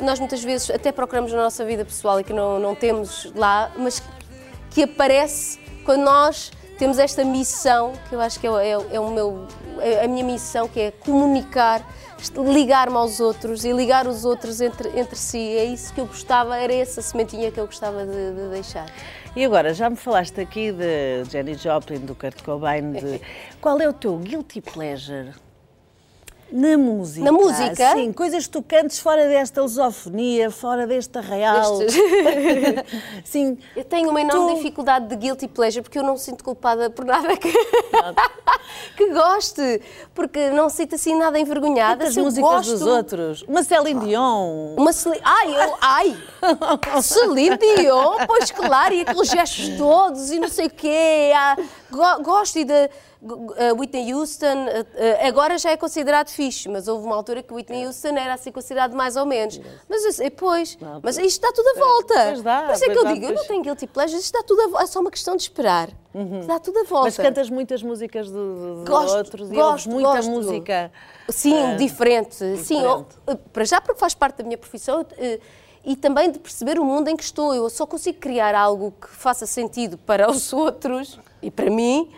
nós 0.00 0.18
muitas 0.18 0.42
vezes 0.44 0.70
até 0.70 0.92
procuramos 0.92 1.32
na 1.32 1.42
nossa 1.42 1.64
vida 1.64 1.84
pessoal 1.84 2.20
e 2.20 2.24
que 2.24 2.32
não, 2.32 2.58
não 2.58 2.74
temos 2.74 3.32
lá, 3.34 3.72
mas 3.76 4.02
que 4.70 4.82
aparece 4.82 5.58
quando 5.84 6.02
nós 6.02 6.52
temos 6.80 6.98
esta 6.98 7.22
missão, 7.22 7.92
que 8.08 8.14
eu 8.14 8.20
acho 8.22 8.40
que 8.40 8.46
é, 8.46 8.50
é 8.50 8.76
é 8.92 9.00
o 9.00 9.10
meu, 9.10 9.46
é 9.80 10.04
a 10.04 10.08
minha 10.08 10.24
missão, 10.24 10.66
que 10.66 10.80
é 10.80 10.90
comunicar, 10.90 11.86
ligar-me 12.34 12.96
aos 12.96 13.20
outros 13.20 13.66
e 13.66 13.72
ligar 13.72 14.06
os 14.06 14.24
outros 14.24 14.62
entre, 14.62 14.88
entre 14.98 15.14
si. 15.14 15.38
É 15.38 15.64
isso 15.64 15.92
que 15.92 16.00
eu 16.00 16.06
gostava, 16.06 16.56
era 16.56 16.72
essa 16.72 17.02
sementinha 17.02 17.50
que 17.50 17.60
eu 17.60 17.66
gostava 17.66 18.06
de, 18.06 18.32
de 18.34 18.48
deixar. 18.48 18.86
E 19.36 19.44
agora, 19.44 19.74
já 19.74 19.90
me 19.90 19.96
falaste 19.96 20.40
aqui 20.40 20.72
de 20.72 21.24
Jenny 21.30 21.54
Joplin, 21.54 21.98
do 21.98 22.14
Kurt 22.14 22.42
Cobain, 22.42 22.92
de... 22.92 23.20
qual 23.60 23.78
é 23.78 23.86
o 23.86 23.92
teu 23.92 24.16
guilty 24.16 24.62
pleasure? 24.62 25.32
Na 26.52 26.76
música. 26.76 27.24
Na 27.24 27.32
música? 27.32 27.92
Sim, 27.92 28.12
coisas 28.12 28.44
que 28.46 28.50
tu 28.52 28.62
cantes 28.62 28.98
fora 28.98 29.28
desta 29.28 29.62
lusofonia, 29.62 30.50
fora 30.50 30.86
deste 30.86 31.16
arraial. 31.18 31.78
Sim. 33.24 33.58
Eu 33.76 33.84
tenho 33.84 34.10
uma 34.10 34.20
enorme 34.20 34.52
Tu- 34.52 34.56
dificuldade 34.56 35.06
de 35.08 35.16
guilty 35.16 35.46
pleasure 35.48 35.82
porque 35.82 35.98
eu 35.98 36.02
não 36.02 36.14
me 36.14 36.18
sinto 36.18 36.42
culpada 36.42 36.90
por 36.90 37.04
nada 37.04 37.36
que, 37.36 37.52
que 38.96 39.10
goste, 39.12 39.80
porque 40.14 40.50
não 40.50 40.68
sinto 40.68 40.94
assim 40.94 41.16
nada 41.16 41.38
envergonhada. 41.38 42.06
As 42.06 42.16
músicas 42.16 42.50
gosto, 42.50 42.70
dos 42.72 42.82
outros. 42.82 43.42
Uma 43.42 43.62
Celine 43.62 44.00
Dion. 44.06 44.74
Uma 44.76 44.92
Celine... 44.92 45.20
Ai, 45.24 45.54
eu... 45.64 45.74
Ai! 45.80 46.16
Celine 47.02 47.56
Dion, 47.56 48.16
pois 48.26 48.50
claro, 48.50 48.94
e 48.94 49.02
aqueles 49.02 49.28
gestos 49.28 49.68
todos 49.76 50.30
e 50.30 50.40
não 50.40 50.48
sei 50.48 50.66
o 50.66 50.70
quê. 50.70 51.32
Ah, 51.34 51.56
go- 51.90 52.22
Gosto 52.22 52.58
e 52.58 52.62
uh, 52.64 52.90
Whitney 53.78 54.14
Houston, 54.14 54.46
uh, 54.46 54.80
uh, 54.80 55.28
agora 55.28 55.58
já 55.58 55.70
é 55.70 55.76
considerado 55.76 56.30
fixe, 56.30 56.68
mas 56.68 56.88
houve 56.88 57.04
uma 57.06 57.14
altura 57.14 57.42
que 57.42 57.52
Whitney 57.52 57.86
Houston 57.86 58.16
era 58.16 58.34
assim 58.34 58.50
considerado 58.50 58.94
mais 58.96 59.14
ou 59.16 59.26
menos. 59.26 59.60
Mas 59.88 60.04
eu 60.04 60.12
sei, 60.12 60.30
pois, 60.30 60.78
mas 61.02 61.18
isto 61.18 61.40
dá 61.42 61.52
tudo 61.52 61.68
à 61.68 61.74
volta. 61.78 62.14
Pois 62.28 62.42
dá, 62.42 62.62
Por 62.62 62.74
isso 62.74 62.84
é 62.84 62.88
que 62.90 62.98
eu 62.98 63.04
digo, 63.12 63.26
eu 63.26 63.34
não 63.34 63.44
tenho 63.46 63.62
guilty 63.62 63.86
pleasures, 63.86 64.24
isto 64.24 64.32
dá 64.32 64.42
tudo 64.42 64.62
volta, 64.70 64.84
é 64.84 64.86
só 64.86 65.00
uma 65.00 65.10
questão 65.10 65.36
de 65.36 65.42
esperar. 65.42 65.90
Dá 66.46 66.58
tudo 66.58 66.78
à 66.78 66.84
volta. 66.84 67.04
Mas 67.06 67.16
cantas 67.18 67.50
muitas 67.50 67.82
músicas 67.82 68.26
de, 68.26 68.32
de- 68.32 68.84
de 68.84 68.90
Gosto, 68.90 69.16
outros 69.16 69.50
e 69.50 69.54
gosto, 69.54 69.90
muita 69.90 70.16
gosto. 70.16 70.30
música. 70.30 70.90
Sim, 71.28 71.54
eh, 71.54 71.76
diferente. 71.76 72.34
Sim, 72.34 72.54
diferente. 72.56 73.16
eu- 73.26 73.36
para 73.52 73.64
já 73.64 73.80
porque 73.80 74.00
faz 74.00 74.14
parte 74.14 74.38
da 74.38 74.44
minha 74.44 74.58
profissão 74.58 75.06
eh, 75.18 75.38
e 75.84 75.96
também 75.96 76.30
de 76.30 76.38
perceber 76.38 76.78
o 76.78 76.84
mundo 76.84 77.08
em 77.08 77.16
que 77.16 77.22
estou. 77.22 77.54
Eu 77.54 77.68
só 77.70 77.86
consigo 77.86 78.18
criar 78.18 78.54
algo 78.54 78.92
que 79.00 79.08
faça 79.08 79.46
sentido 79.46 79.96
para 79.98 80.30
os 80.30 80.52
outros 80.52 81.18
e 81.42 81.50
para 81.50 81.70
mim 81.70 82.10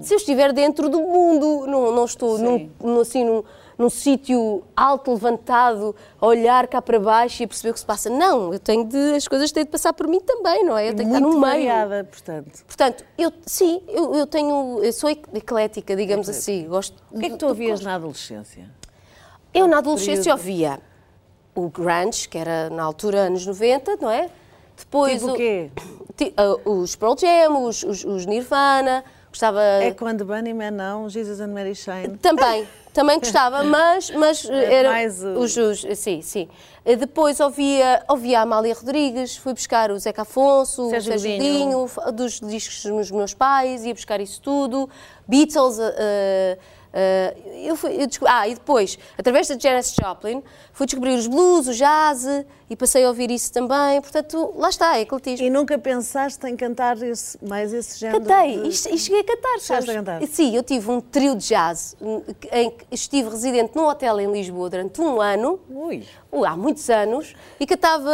se 0.00 0.14
eu 0.14 0.16
estiver 0.16 0.52
dentro 0.52 0.88
do 0.88 1.00
mundo. 1.00 1.66
Não, 1.66 1.92
não 1.92 2.04
estou 2.04 2.38
num, 2.38 2.70
num, 2.82 3.00
assim, 3.00 3.24
num, 3.24 3.44
num 3.78 3.90
sítio 3.90 4.62
alto, 4.74 5.12
levantado, 5.12 5.94
a 6.18 6.26
olhar 6.26 6.66
cá 6.66 6.80
para 6.80 6.98
baixo 6.98 7.42
e 7.42 7.44
a 7.44 7.48
perceber 7.48 7.70
o 7.70 7.72
que 7.74 7.80
se 7.80 7.86
passa. 7.86 8.08
Não, 8.08 8.52
eu 8.52 8.58
tenho 8.58 8.84
de, 8.84 9.14
as 9.14 9.28
coisas 9.28 9.52
têm 9.52 9.64
de 9.64 9.70
passar 9.70 9.92
por 9.92 10.08
mim 10.08 10.20
também, 10.20 10.64
não 10.64 10.76
é? 10.76 10.88
Eu 10.88 10.94
tenho 10.94 11.10
que 11.10 11.16
estar 11.16 11.20
Muito 11.20 11.34
no 11.34 11.40
meio. 11.40 11.52
variada, 11.52 12.04
portanto. 12.04 12.64
Portanto, 12.66 13.04
eu, 13.18 13.32
sim, 13.46 13.82
eu, 13.88 14.14
eu 14.14 14.26
tenho, 14.26 14.80
eu 14.82 14.92
sou 14.92 15.10
eclética, 15.10 15.94
digamos 15.94 16.28
assim. 16.28 16.66
Gosto 16.66 16.96
O 17.12 17.18
que 17.18 17.26
é 17.26 17.30
que 17.30 17.36
tu 17.36 17.46
ouvias 17.46 17.80
na 17.80 17.94
adolescência? 17.96 18.68
eu, 19.52 19.66
na 19.66 19.78
adolescência, 19.78 20.32
ouvia 20.32 20.80
o 21.64 21.68
grunge, 21.70 22.28
que 22.28 22.38
era 22.38 22.68
na 22.70 22.82
altura 22.82 23.18
anos 23.22 23.46
90, 23.46 23.96
não 24.00 24.10
é? 24.10 24.28
Depois 24.76 25.20
Tipo 25.20 25.32
o 25.32 25.36
quê? 25.36 25.70
ah, 26.36 26.56
os 26.70 26.96
Pearl 26.96 27.14
Jam, 27.18 27.64
os, 27.64 27.82
os- 27.82 28.04
os 28.04 28.26
Nirvana, 28.26 29.04
gostava 29.28 29.60
Echo 29.82 30.06
and 30.06 30.16
the 30.16 30.24
Bunnymen, 30.24 30.70
não? 30.70 31.08
Jesus 31.08 31.40
and 31.40 31.48
Mary 31.48 31.74
Chain. 31.74 32.16
também, 32.16 32.66
Também 32.92 33.18
gostava, 33.20 33.62
mas, 33.64 34.10
mas 34.10 34.44
É 34.48 34.74
era 34.74 34.88
mais 34.90 35.22
o- 35.22 35.38
os, 35.38 35.56
os- 35.56 35.86
sim, 35.98 36.22
sim. 36.22 36.48
Depois 36.84 37.38
ouvia, 37.40 38.02
ouvia 38.08 38.40
a 38.40 38.42
Amália 38.42 38.74
Rodrigues, 38.74 39.36
fui 39.36 39.52
buscar 39.52 39.90
o 39.92 39.98
Zeca 39.98 40.22
Afonso, 40.22 40.86
o 40.86 40.90
Sérgio 40.90 41.12
Sérgio 41.12 41.30
Godinho. 41.38 41.86
Dos 42.14 42.40
discos 42.40 42.82
dos 42.90 43.10
meus 43.10 43.34
pais, 43.34 43.84
ia 43.84 43.92
buscar 43.94 44.18
isso 44.20 44.40
tudo, 44.40 44.88
Beatles. 45.28 45.78
eh, 45.78 46.58
eh, 46.92 47.36
eu 47.64 47.76
fui, 47.76 47.92
eu 48.02 48.06
desco- 48.06 48.26
ah, 48.28 48.48
e 48.48 48.54
depois, 48.54 48.98
através 49.18 49.48
da 49.48 49.58
Janis 49.58 49.94
Joplin, 49.94 50.42
fui 50.72 50.86
descobrir 50.86 51.14
os 51.14 51.26
blues, 51.26 51.68
o 51.68 51.74
jazz 51.74 52.24
e 52.68 52.76
passei 52.76 53.04
a 53.04 53.08
ouvir 53.08 53.30
isso 53.30 53.52
também. 53.52 54.00
Portanto, 54.00 54.52
lá 54.56 54.68
está, 54.70 54.96
é 54.96 55.00
ecletismo. 55.02 55.46
E 55.46 55.50
nunca 55.50 55.76
pensaste 55.78 56.46
em 56.46 56.56
cantar 56.56 57.00
esse- 57.02 57.36
mais 57.44 57.72
esse 57.72 57.98
género? 57.98 58.20
Cantei 58.24 58.60
de- 58.62 58.68
e, 58.68 58.94
e 58.94 58.98
cheguei 58.98 59.20
a 59.20 59.24
cantar, 59.24 59.60
sabes? 59.60 59.88
a 59.88 59.94
cantar? 59.94 60.26
Sim, 60.26 60.54
eu 60.56 60.62
tive 60.62 60.90
um 60.90 61.00
trio 61.00 61.34
de 61.36 61.46
jazz 61.48 61.96
em 62.52 62.70
que 62.70 62.86
estive 62.90 63.28
residente 63.28 63.74
num 63.76 63.86
hotel 63.86 64.18
em 64.20 64.30
Lisboa 64.30 64.70
durante 64.70 65.00
um 65.00 65.20
ano, 65.20 65.60
Ui. 65.68 66.04
uh, 66.32 66.44
há 66.44 66.56
muitos 66.56 66.88
anos, 66.88 67.34
e 67.58 67.66
cantava 67.66 68.10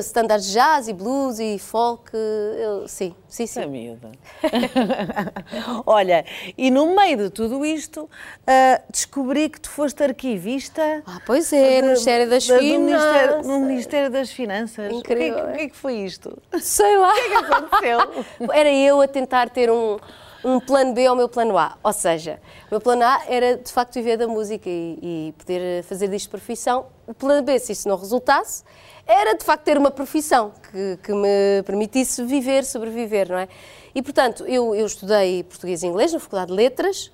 standards 0.00 0.46
de 0.46 0.52
jazz 0.54 0.88
e 0.88 0.92
blues 0.92 1.38
e 1.38 1.58
folk. 1.58 2.10
eu- 2.14 2.88
sim, 2.88 3.14
sim, 3.44 3.46
sim. 3.62 3.66
miúda. 3.66 4.10
Olha, 5.86 6.24
e 6.56 6.70
no 6.70 6.94
meio 6.94 7.16
de 7.16 7.30
tudo 7.30 7.64
isto, 7.64 8.08
ah, 8.46 8.80
descobri 8.90 9.48
que 9.48 9.60
tu 9.60 9.70
foste 9.70 10.02
arquivista. 10.02 11.02
Ah, 11.06 11.20
pois 11.26 11.52
é, 11.52 11.80
no 11.80 11.88
Ministério 11.88 12.28
das 12.30 12.46
da- 12.46 12.56
do 12.56 12.62
Ministério, 12.62 13.28
Finanças. 13.28 13.46
no 13.46 13.60
Ministério 13.60 14.10
das 14.10 14.30
Finanças. 14.30 14.92
Incrível, 14.92 15.38
O 15.38 15.42
que, 15.42 15.42
é 15.42 15.42
que- 15.42 15.48
é? 15.48 15.52
o 15.52 15.56
que 15.56 15.60
é 15.62 15.68
que 15.68 15.76
foi 15.76 15.94
isto? 15.94 16.38
Sei 16.60 16.96
lá. 16.96 17.12
O 17.12 17.14
que 17.14 17.20
é 17.20 17.28
que 17.28 17.34
aconteceu? 17.36 17.98
Era 18.52 18.70
eu 18.72 19.00
a 19.00 19.08
tentar 19.08 19.50
ter 19.50 19.70
um, 19.70 19.98
um 20.44 20.60
plano 20.60 20.92
B 20.92 21.06
ao 21.06 21.16
meu 21.16 21.28
plano 21.28 21.56
A. 21.58 21.76
Ou 21.82 21.92
seja, 21.92 22.40
o 22.66 22.74
meu 22.74 22.80
plano 22.80 23.02
A 23.02 23.22
era 23.28 23.56
de 23.56 23.72
facto 23.72 23.94
viver 23.94 24.16
da 24.16 24.26
música 24.26 24.68
e, 24.68 24.98
e 25.02 25.34
poder 25.38 25.82
fazer 25.84 26.08
disto 26.08 26.30
profissão. 26.30 26.86
O 27.06 27.14
plano 27.14 27.42
B, 27.42 27.58
se 27.58 27.72
isso 27.72 27.88
não 27.88 27.96
resultasse, 27.96 28.64
era 29.06 29.34
de 29.34 29.44
facto 29.44 29.62
ter 29.62 29.78
uma 29.78 29.90
profissão 29.90 30.52
que, 30.70 30.98
que 31.02 31.12
me 31.12 31.62
permitisse 31.64 32.24
viver, 32.24 32.64
sobreviver, 32.64 33.28
não 33.28 33.38
é? 33.38 33.48
E 33.94 34.02
portanto, 34.02 34.44
eu, 34.46 34.74
eu 34.74 34.86
estudei 34.86 35.44
português 35.44 35.82
e 35.82 35.86
inglês 35.86 36.12
na 36.12 36.18
Faculdade 36.18 36.50
de 36.50 36.56
Letras. 36.56 37.12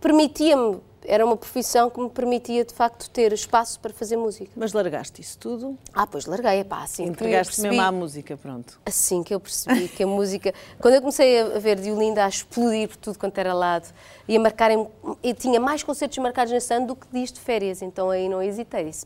permitia-me, 0.00 0.80
era 1.04 1.26
uma 1.26 1.36
profissão 1.36 1.90
que 1.90 2.00
me 2.00 2.08
permitia 2.08 2.64
de 2.64 2.72
facto 2.72 3.10
ter 3.10 3.30
espaço 3.34 3.78
para 3.78 3.92
fazer 3.92 4.16
música. 4.16 4.50
Mas 4.56 4.72
largaste 4.72 5.20
isso 5.20 5.36
tudo? 5.36 5.76
Ah, 5.92 6.06
pois 6.06 6.24
larguei, 6.24 6.64
pá, 6.64 6.82
assim 6.82 7.02
que 7.02 7.08
eu 7.08 7.12
Entregaste 7.12 7.56
percebi, 7.56 7.76
mesmo 7.76 7.82
à 7.82 7.92
música, 7.92 8.38
pronto. 8.38 8.80
assim 8.86 9.22
que 9.22 9.34
eu 9.34 9.40
percebi 9.40 9.86
que 9.86 10.02
a 10.02 10.06
música, 10.06 10.54
quando 10.80 10.94
eu 10.94 11.00
comecei 11.02 11.42
a 11.42 11.58
ver 11.58 11.78
de 11.78 11.92
Olinda 11.92 12.24
a 12.24 12.28
explodir 12.28 12.88
por 12.88 12.96
tudo 12.96 13.18
quanto 13.18 13.36
era 13.36 13.52
lado, 13.52 13.86
e 14.26 14.34
a 14.34 14.40
marcarem, 14.40 14.88
eu 15.22 15.34
tinha 15.34 15.60
mais 15.60 15.82
concertos 15.82 16.16
marcados 16.16 16.54
nesse 16.54 16.72
ano 16.72 16.86
do 16.86 16.96
que 16.96 17.06
dias 17.12 17.30
de 17.30 17.40
férias, 17.40 17.82
então 17.82 18.08
aí 18.08 18.30
não 18.30 18.40
hesitei, 18.40 18.84
disse, 18.84 19.04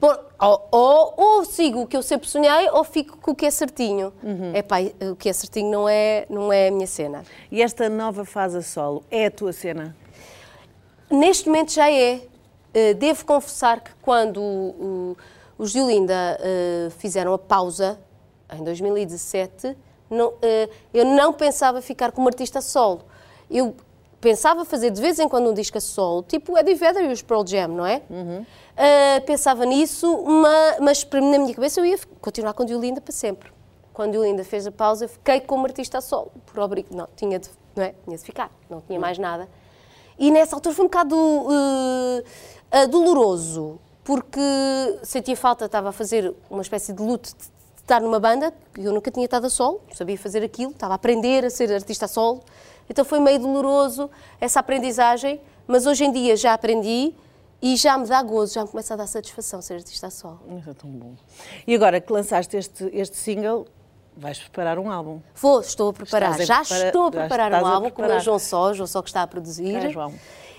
bom, 0.00 0.14
ou, 0.40 0.68
ou, 0.70 1.14
ou 1.16 1.44
sigo 1.44 1.82
o 1.82 1.86
que 1.86 1.96
eu 1.96 2.02
sempre 2.02 2.28
sonhei, 2.28 2.68
ou 2.70 2.84
fico 2.84 3.16
com 3.18 3.30
o 3.30 3.34
que 3.34 3.46
é 3.46 3.50
certinho. 3.50 4.12
É 4.52 4.62
pá, 4.62 4.76
o 5.10 5.16
que 5.16 5.28
é 5.28 5.32
certinho 5.32 5.70
não 5.70 5.88
é, 5.88 6.26
não 6.28 6.52
é 6.52 6.68
a 6.68 6.70
minha 6.70 6.86
cena. 6.86 7.24
E 7.50 7.62
esta 7.62 7.88
nova 7.88 8.24
fase 8.24 8.58
a 8.58 8.62
solo 8.62 9.02
é 9.10 9.26
a 9.26 9.30
tua 9.30 9.52
cena? 9.52 9.96
Neste 11.10 11.48
momento 11.48 11.72
já 11.72 11.90
é. 11.90 12.22
Eh, 12.72 12.94
Devo 12.94 13.24
confessar 13.24 13.80
que 13.80 13.92
quando 14.02 15.16
os 15.56 15.72
de 15.72 15.80
Olinda 15.80 16.38
eh, 16.40 16.88
fizeram 16.98 17.32
a 17.32 17.38
pausa, 17.38 18.00
em 18.52 18.64
2017, 18.64 19.76
não, 20.10 20.34
eh, 20.42 20.68
eu 20.92 21.04
não 21.04 21.32
pensava 21.32 21.80
ficar 21.80 22.10
como 22.10 22.26
artista 22.26 22.60
solo. 22.60 23.02
Eu 23.50 23.74
pensava 24.24 24.64
fazer 24.64 24.90
de 24.90 25.00
vez 25.02 25.18
em 25.18 25.28
quando 25.28 25.50
um 25.50 25.52
disco 25.52 25.76
a 25.76 25.80
solo, 25.82 26.22
tipo 26.22 26.56
Eddie 26.56 26.74
Vedder 26.74 27.04
e 27.04 27.12
os 27.12 27.20
Pearl 27.20 27.44
Jam, 27.46 27.68
não 27.68 27.84
é? 27.84 28.00
Eh, 28.74 29.20
pensava 29.20 29.66
nisso, 29.66 30.24
ma- 30.24 30.76
mas, 30.80 31.04
para 31.04 31.20
mim, 31.20 31.30
na 31.30 31.38
minha 31.38 31.54
cabeça 31.54 31.78
eu 31.78 31.84
ia 31.84 31.98
continuar 32.22 32.54
com 32.54 32.62
o 32.62 32.66
de 32.66 32.74
Olinda 32.74 33.02
para 33.02 33.12
sempre. 33.12 33.52
Quando 33.92 34.08
o 34.08 34.12
de 34.12 34.18
Olinda 34.18 34.42
fez 34.42 34.66
a 34.66 34.72
pausa, 34.72 35.04
eu 35.04 35.08
fiquei 35.10 35.40
como 35.40 35.66
artista 35.66 35.98
a 35.98 36.00
solo, 36.00 36.32
por 36.46 36.58
obrigo. 36.58 36.88
Não, 36.96 37.06
tinha 37.14 37.38
de, 37.38 37.50
não 37.76 37.84
é? 37.84 37.94
tinha 38.04 38.16
de 38.16 38.22
ficar, 38.24 38.50
não 38.70 38.80
tinha 38.80 38.98
mais 38.98 39.18
nada. 39.18 39.46
E 40.18 40.30
nessa 40.30 40.56
altura 40.56 40.74
foi 40.74 40.84
um 40.86 40.88
bocado 40.88 41.16
eh, 42.70 42.86
doloroso, 42.86 43.78
porque 44.02 44.40
sentia 45.02 45.36
falta, 45.36 45.66
estava 45.66 45.90
a 45.90 45.92
fazer 45.92 46.34
uma 46.50 46.62
espécie 46.62 46.94
de 46.94 47.02
luto 47.02 47.28
de 47.36 47.52
de 47.74 47.86
estar 47.86 48.00
numa 48.00 48.18
banda, 48.18 48.50
eu 48.78 48.94
nunca 48.94 49.10
tinha 49.10 49.26
estado 49.26 49.44
a 49.46 49.50
solo, 49.50 49.82
sabia 49.92 50.16
fazer 50.16 50.42
aquilo, 50.42 50.70
estava 50.70 50.94
a 50.94 50.96
aprender 50.96 51.44
a 51.44 51.50
ser 51.50 51.70
artista 51.70 52.06
a 52.06 52.08
solo. 52.08 52.40
Então 52.88 53.04
foi 53.04 53.18
meio 53.20 53.38
doloroso 53.38 54.10
essa 54.40 54.60
aprendizagem, 54.60 55.40
mas 55.66 55.86
hoje 55.86 56.04
em 56.04 56.12
dia 56.12 56.36
já 56.36 56.52
aprendi 56.54 57.14
e 57.62 57.76
já 57.76 57.96
me 57.96 58.06
dá 58.06 58.22
gozo, 58.22 58.54
já 58.54 58.62
me 58.62 58.68
começa 58.68 58.92
a 58.94 58.96
dar 58.96 59.06
satisfação 59.06 59.62
ser 59.62 59.74
artista 59.74 60.10
solo. 60.10 60.40
Isso 60.58 60.70
é 60.70 60.74
tão 60.74 60.90
bom. 60.90 61.14
E 61.66 61.74
agora 61.74 62.00
que 62.00 62.12
lançaste 62.12 62.56
este, 62.56 62.90
este 62.92 63.16
single, 63.16 63.66
vais 64.16 64.38
preparar 64.38 64.78
um 64.78 64.90
álbum. 64.90 65.20
Vou, 65.34 65.60
estou 65.60 65.88
a 65.88 65.92
preparar, 65.92 66.32
Estás 66.38 66.50
a 66.50 66.54
já 66.54 66.60
prepara- 66.60 66.86
estou 66.88 67.06
a 67.06 67.10
preparar 67.10 67.52
um 67.52 67.66
álbum 67.66 67.70
com 67.70 67.78
o 67.78 67.82
meu 67.82 67.92
preparar. 67.94 68.20
João 68.20 68.38
Só, 68.38 68.70
o 68.70 68.74
João 68.74 68.86
Só 68.86 69.00
que 69.02 69.08
está 69.08 69.22
a 69.22 69.26
produzir. 69.26 69.74
É, 69.76 69.90
João. 69.90 70.12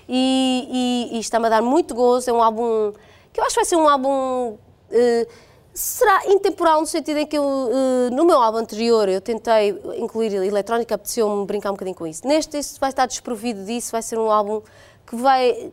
E, 0.10 1.10
e- 1.12 1.18
e 1.18 1.20
está-me 1.20 1.46
a 1.46 1.50
dar 1.50 1.62
muito 1.62 1.94
gozo. 1.94 2.30
É 2.30 2.34
um 2.34 2.42
álbum 2.42 2.92
que 3.32 3.40
eu 3.40 3.44
acho 3.44 3.54
que 3.54 3.62
vai 3.62 3.66
ser 3.66 3.76
um 3.76 3.88
álbum. 3.88 4.58
eh, 4.92 5.28
será 5.76 6.26
intemporal 6.28 6.80
no 6.80 6.88
sentido 6.88 7.20
em 7.20 7.28
que 7.28 7.38
eu, 7.38 7.44
eh, 7.44 8.10
no 8.10 8.24
meu 8.24 8.42
álbum 8.42 8.60
anterior 8.60 9.10
eu 9.10 9.20
tentei 9.20 9.78
incluir 9.98 10.34
eletrónica, 10.34 10.96
apeteceu-me 10.96 11.46
brincar 11.46 11.70
um 11.70 11.74
bocadinho 11.74 11.96
com 11.96 12.08
isso. 12.08 12.26
Neste, 12.26 12.58
vai 12.80 12.90
estar 12.90 13.06
desprovido 13.06 13.66
disso, 13.66 13.92
vai 13.92 14.02
ser 14.02 14.18
um 14.18 14.32
álbum 14.32 14.62
que 15.06 15.18
vai. 15.18 15.72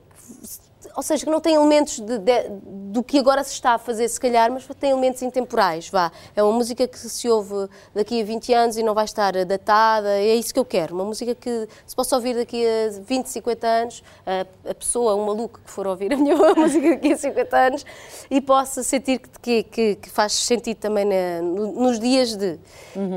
Ou 0.94 1.02
seja, 1.02 1.24
que 1.24 1.30
não 1.30 1.40
tem 1.40 1.54
elementos 1.54 1.98
de- 2.00 2.18
de- 2.18 2.48
do 2.92 3.02
que 3.02 3.18
agora 3.18 3.42
se 3.42 3.52
está 3.54 3.72
a 3.74 3.78
fazer, 3.78 4.06
se 4.08 4.20
calhar, 4.20 4.52
mas 4.52 4.66
tem 4.78 4.90
elementos 4.90 5.22
intemporais, 5.22 5.88
vá. 5.88 6.12
É 6.36 6.42
uma 6.42 6.52
música 6.52 6.86
que 6.86 6.98
se 6.98 7.28
ouve 7.30 7.68
daqui 7.94 8.20
a 8.20 8.24
20 8.24 8.52
anos 8.52 8.76
e 8.76 8.82
não 8.82 8.92
vai 8.92 9.06
estar 9.06 9.32
datada, 9.46 10.10
é 10.20 10.34
isso 10.34 10.52
que 10.52 10.60
eu 10.60 10.64
quero. 10.64 10.94
Uma 10.94 11.04
música 11.04 11.34
que 11.34 11.66
se 11.86 11.96
possa 11.96 12.14
ouvir 12.16 12.34
daqui 12.36 12.62
a 12.66 13.00
20, 13.00 13.26
50 13.26 13.66
anos, 13.66 14.02
a, 14.26 14.70
a 14.70 14.74
pessoa, 14.74 15.14
um 15.16 15.24
maluco 15.24 15.60
que 15.64 15.70
for 15.70 15.86
ouvir 15.86 16.12
a 16.12 16.16
minha 16.16 16.36
música 16.54 16.90
daqui 16.90 17.12
a 17.12 17.16
50 17.16 17.56
anos, 17.56 17.86
e 18.30 18.40
possa 18.42 18.82
sentir 18.82 19.18
que, 19.40 19.62
que- 19.62 19.94
que- 19.94 20.10
faz 20.10 20.32
sentido 20.34 20.76
também 20.76 21.06
na- 21.06 21.40
no- 21.42 21.72
nos 21.72 21.98
dias 21.98 22.36
de. 22.36 22.58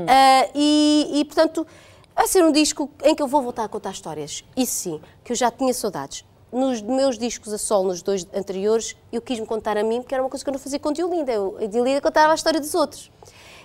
Ah, 0.08 0.48
e, 0.54 1.10
e, 1.20 1.24
portanto, 1.26 1.66
vai 2.14 2.26
ser 2.26 2.42
um 2.42 2.50
disco 2.52 2.88
em 3.04 3.14
que 3.14 3.22
eu 3.22 3.26
vou 3.26 3.42
voltar 3.42 3.64
a 3.64 3.68
contar 3.68 3.90
histórias. 3.90 4.42
Isso 4.56 4.72
sim, 4.74 5.00
que 5.22 5.32
eu 5.32 5.36
já 5.36 5.50
tinha 5.50 5.74
saudades. 5.74 6.24
Nos 6.52 6.80
meus 6.80 7.18
discos 7.18 7.52
a 7.52 7.58
sol, 7.58 7.84
nos 7.84 8.02
dois 8.02 8.26
anteriores, 8.32 8.96
eu 9.12 9.20
quis-me 9.20 9.44
contar 9.46 9.76
a 9.76 9.82
mim, 9.82 10.00
porque 10.00 10.14
era 10.14 10.22
uma 10.22 10.30
coisa 10.30 10.44
que 10.44 10.48
eu 10.48 10.52
não 10.52 10.60
fazia 10.60 10.78
com 10.78 10.92
Diolinda. 10.92 11.32
Eu, 11.32 11.58
a 11.60 11.66
Diolinda 11.66 12.00
contava 12.00 12.32
a 12.32 12.34
história 12.34 12.60
dos 12.60 12.74
outros. 12.74 13.10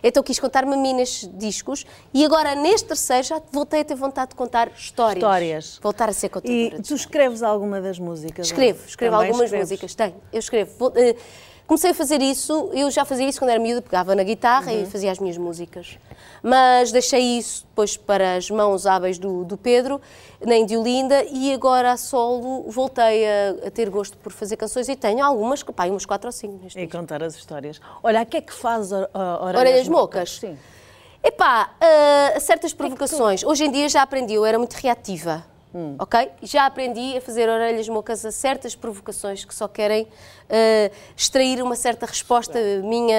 Então 0.04 0.24
quis 0.24 0.40
contar-me 0.40 0.74
a 0.74 0.78
mim 0.78 0.94
nestes 0.96 1.30
discos 1.38 1.86
e 2.12 2.26
agora 2.26 2.56
neste 2.56 2.88
terceiro 2.88 3.24
já 3.24 3.42
voltei 3.52 3.82
a 3.82 3.86
ter 3.86 3.94
vontade 3.94 4.30
de 4.32 4.36
contar 4.36 4.72
histórias. 4.76 5.18
Histórias. 5.24 5.80
Voltar 5.82 6.10
a 6.10 6.14
ser 6.14 6.30
contadora. 6.30 6.58
E 6.60 6.82
tu 6.82 6.96
escreves 6.96 7.44
alguma 7.44 7.80
das 7.80 8.00
músicas? 8.00 8.48
Escrevo, 8.48 8.84
escrevo 8.88 9.14
Também 9.16 9.28
algumas 9.30 9.46
escreves? 9.46 9.70
músicas, 9.70 9.94
tenho. 9.94 10.16
Eu 10.34 10.40
escrevo. 10.40 10.72
Vou- 10.80 10.94
eh, 10.96 11.16
comecei 11.72 11.92
a 11.92 11.94
fazer 11.94 12.22
isso, 12.22 12.70
eu 12.74 12.92
já 12.92 13.06
fazia 13.06 13.26
isso 13.30 13.40
quando 13.40 13.52
era 13.52 13.60
miúda, 13.60 13.82
pegava 13.82 14.14
na 14.14 14.24
guitarra 14.24 14.74
Uhum. 14.74 14.84
e 14.84 14.86
fazia 14.86 15.10
as 15.10 15.20
minhas 15.20 15.38
músicas. 15.38 15.98
Mas 16.44 16.92
deixei 16.92 17.38
isso 17.38 17.64
depois 17.66 17.96
para 17.96 18.36
as 18.36 18.50
mãos 18.50 18.86
hábeis 18.86 19.18
do, 19.18 19.46
do 19.46 19.56
Pedro, 19.56 20.02
na 20.46 20.58
Indiolinda, 20.58 21.24
e 21.32 21.54
agora 21.54 21.94
a 21.94 21.98
solo 21.98 22.70
voltei 22.70 23.26
a, 23.26 23.68
a 23.68 23.72
ter 23.72 23.90
gosto 23.90 24.18
por 24.18 24.34
fazer 24.34 24.58
canções 24.58 24.90
e 24.90 24.98
tenho 24.98 25.24
algumas, 25.24 25.64
pá, 25.64 25.86
umas 25.86 26.06
quatro 26.06 26.28
ou 26.28 26.34
cinco 26.34 26.60
neste 26.62 26.78
E 26.78 26.86
contar 26.90 27.24
as 27.24 27.36
histórias. 27.36 27.80
Olha, 28.04 28.22
o 28.22 28.26
que 28.26 28.36
é 28.36 28.42
que 28.42 28.54
faz 28.54 28.92
a, 28.92 29.08
orelhas, 29.42 29.62
Orelhas 29.62 29.88
mocas? 29.88 30.40
Sim. 30.40 30.58
Epá, 31.24 31.74
ah, 31.80 32.38
certas 32.42 32.74
provocações. 32.74 33.46
Hoje 33.46 33.64
em 33.64 33.72
dia 33.72 33.88
já 33.88 34.02
aprendi, 34.02 34.34
eu 34.34 34.46
era 34.46 34.58
muito 34.58 34.74
reativa. 34.74 35.46
Ok? 36.00 36.32
Já 36.42 36.66
aprendi 36.66 37.16
a 37.18 37.22
fazer 37.22 37.48
orelhas 37.48 37.88
mocas 37.88 38.26
a 38.26 38.32
certas 38.32 38.76
provocações 38.76 39.46
que 39.46 39.56
só 39.56 39.68
querem 39.68 40.08
ah, 40.50 40.92
extrair 41.16 41.62
uma 41.64 41.76
certa 41.76 42.06
resposta 42.06 42.60
minha 42.84 43.16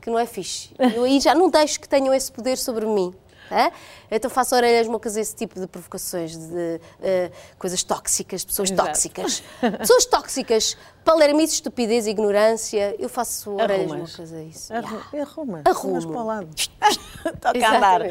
que 0.00 0.08
não 0.10 0.18
é 0.18 0.26
fixe. 0.26 0.70
Eu 0.94 1.04
aí 1.04 1.20
já 1.20 1.34
não 1.34 1.50
deixo 1.50 1.80
que 1.80 1.88
tenham 1.88 2.14
esse 2.14 2.30
poder 2.30 2.56
sobre 2.56 2.86
mim. 2.86 3.12
é? 3.50 3.72
Então 4.10 4.30
faço 4.30 4.54
orelhas 4.54 4.86
mocas 4.86 5.16
a 5.16 5.20
esse 5.22 5.34
tipo 5.34 5.58
de 5.58 5.66
provocações, 5.66 6.36
de 6.36 6.80
ah, 7.02 7.30
coisas 7.58 7.82
tóxicas, 7.82 8.44
pessoas 8.44 8.70
Exato. 8.70 8.88
tóxicas. 8.90 9.42
Pessoas 9.78 10.04
tóxicas, 10.06 10.76
palermice, 11.04 11.54
estupidez, 11.54 12.06
ignorância. 12.06 12.94
Eu 12.98 13.08
faço 13.08 13.52
orelhas 13.54 13.90
Arrumas. 13.90 14.12
mocas 14.12 14.32
a 14.32 14.42
isso. 14.42 14.72
Arru- 14.72 14.96
Arruma. 15.20 15.22
Arrumo. 15.22 15.62
Arrumas 15.64 16.04
para 16.04 16.20
o 16.20 16.26
lado. 16.26 16.48
Toca 17.40 17.66
a 17.66 17.76
andar. 17.76 18.02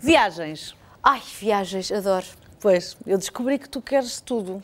Viagens. 0.00 0.74
Ai, 1.02 1.22
viagens, 1.38 1.90
adoro. 1.90 2.26
Pois, 2.60 2.96
eu 3.06 3.16
descobri 3.18 3.58
que 3.58 3.68
tu 3.68 3.80
queres 3.80 4.20
tudo. 4.20 4.62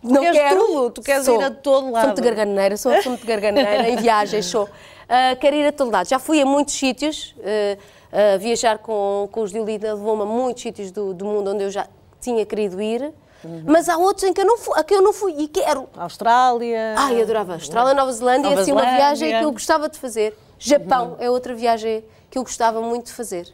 Tu 0.00 0.12
Não 0.12 0.20
queres 0.22 0.38
quero. 0.38 0.66
tudo, 0.66 0.90
tu 0.90 1.02
queres 1.02 1.24
Sou. 1.24 1.40
ir 1.40 1.44
a 1.44 1.50
todo 1.50 1.90
lado. 1.90 2.02
Sou 2.02 2.08
muito 2.12 2.22
garganeira, 2.22 2.76
sou 2.76 2.92
muito 3.06 3.26
garganeira 3.26 3.88
em 3.88 3.96
viagens, 3.96 4.46
sou. 4.46 4.68
Ah, 5.08 5.34
quero 5.40 5.56
ir 5.56 5.66
a 5.66 5.72
todo 5.72 5.90
lado. 5.90 6.06
Já 6.08 6.18
fui 6.18 6.40
a 6.40 6.46
muitos 6.46 6.74
sítios, 6.74 7.34
ah, 7.42 7.78
ah, 8.12 8.36
viajar 8.38 8.78
com, 8.78 9.28
com 9.32 9.40
os 9.40 9.50
Dilida 9.50 9.94
levou-me 9.94 10.22
a 10.22 10.26
muitos 10.26 10.62
sítios 10.62 10.90
do, 10.90 11.12
do 11.14 11.24
mundo 11.24 11.50
onde 11.52 11.64
eu 11.64 11.70
já 11.70 11.86
tinha 12.20 12.44
querido 12.46 12.80
ir, 12.80 13.12
Uhum. 13.42 13.62
mas 13.66 13.90
há 13.90 13.98
outros 13.98 14.24
em 14.24 14.32
que 14.32 14.40
eu 14.40 14.46
não 14.46 14.56
fui, 14.56 14.72
a 14.78 14.82
que 14.82 14.94
eu 14.94 15.02
não 15.02 15.12
fui 15.12 15.34
e 15.36 15.48
quero. 15.48 15.86
Austrália. 15.98 16.94
Ai, 16.96 17.20
adorava. 17.20 17.52
Austrália, 17.52 17.92
Nova 17.92 18.10
Zelândia, 18.10 18.48
Nova 18.48 18.62
assim, 18.62 18.72
uma 18.72 18.80
Zelândia. 18.80 19.04
viagem 19.04 19.38
que 19.38 19.44
eu 19.44 19.52
gostava 19.52 19.86
de 19.86 19.98
fazer. 19.98 20.34
Japão 20.58 21.16
é 21.20 21.28
outra 21.28 21.54
viagem 21.54 22.02
que 22.30 22.38
eu 22.38 22.42
gostava 22.42 22.80
muito 22.80 23.06
de 23.06 23.12
fazer. 23.12 23.46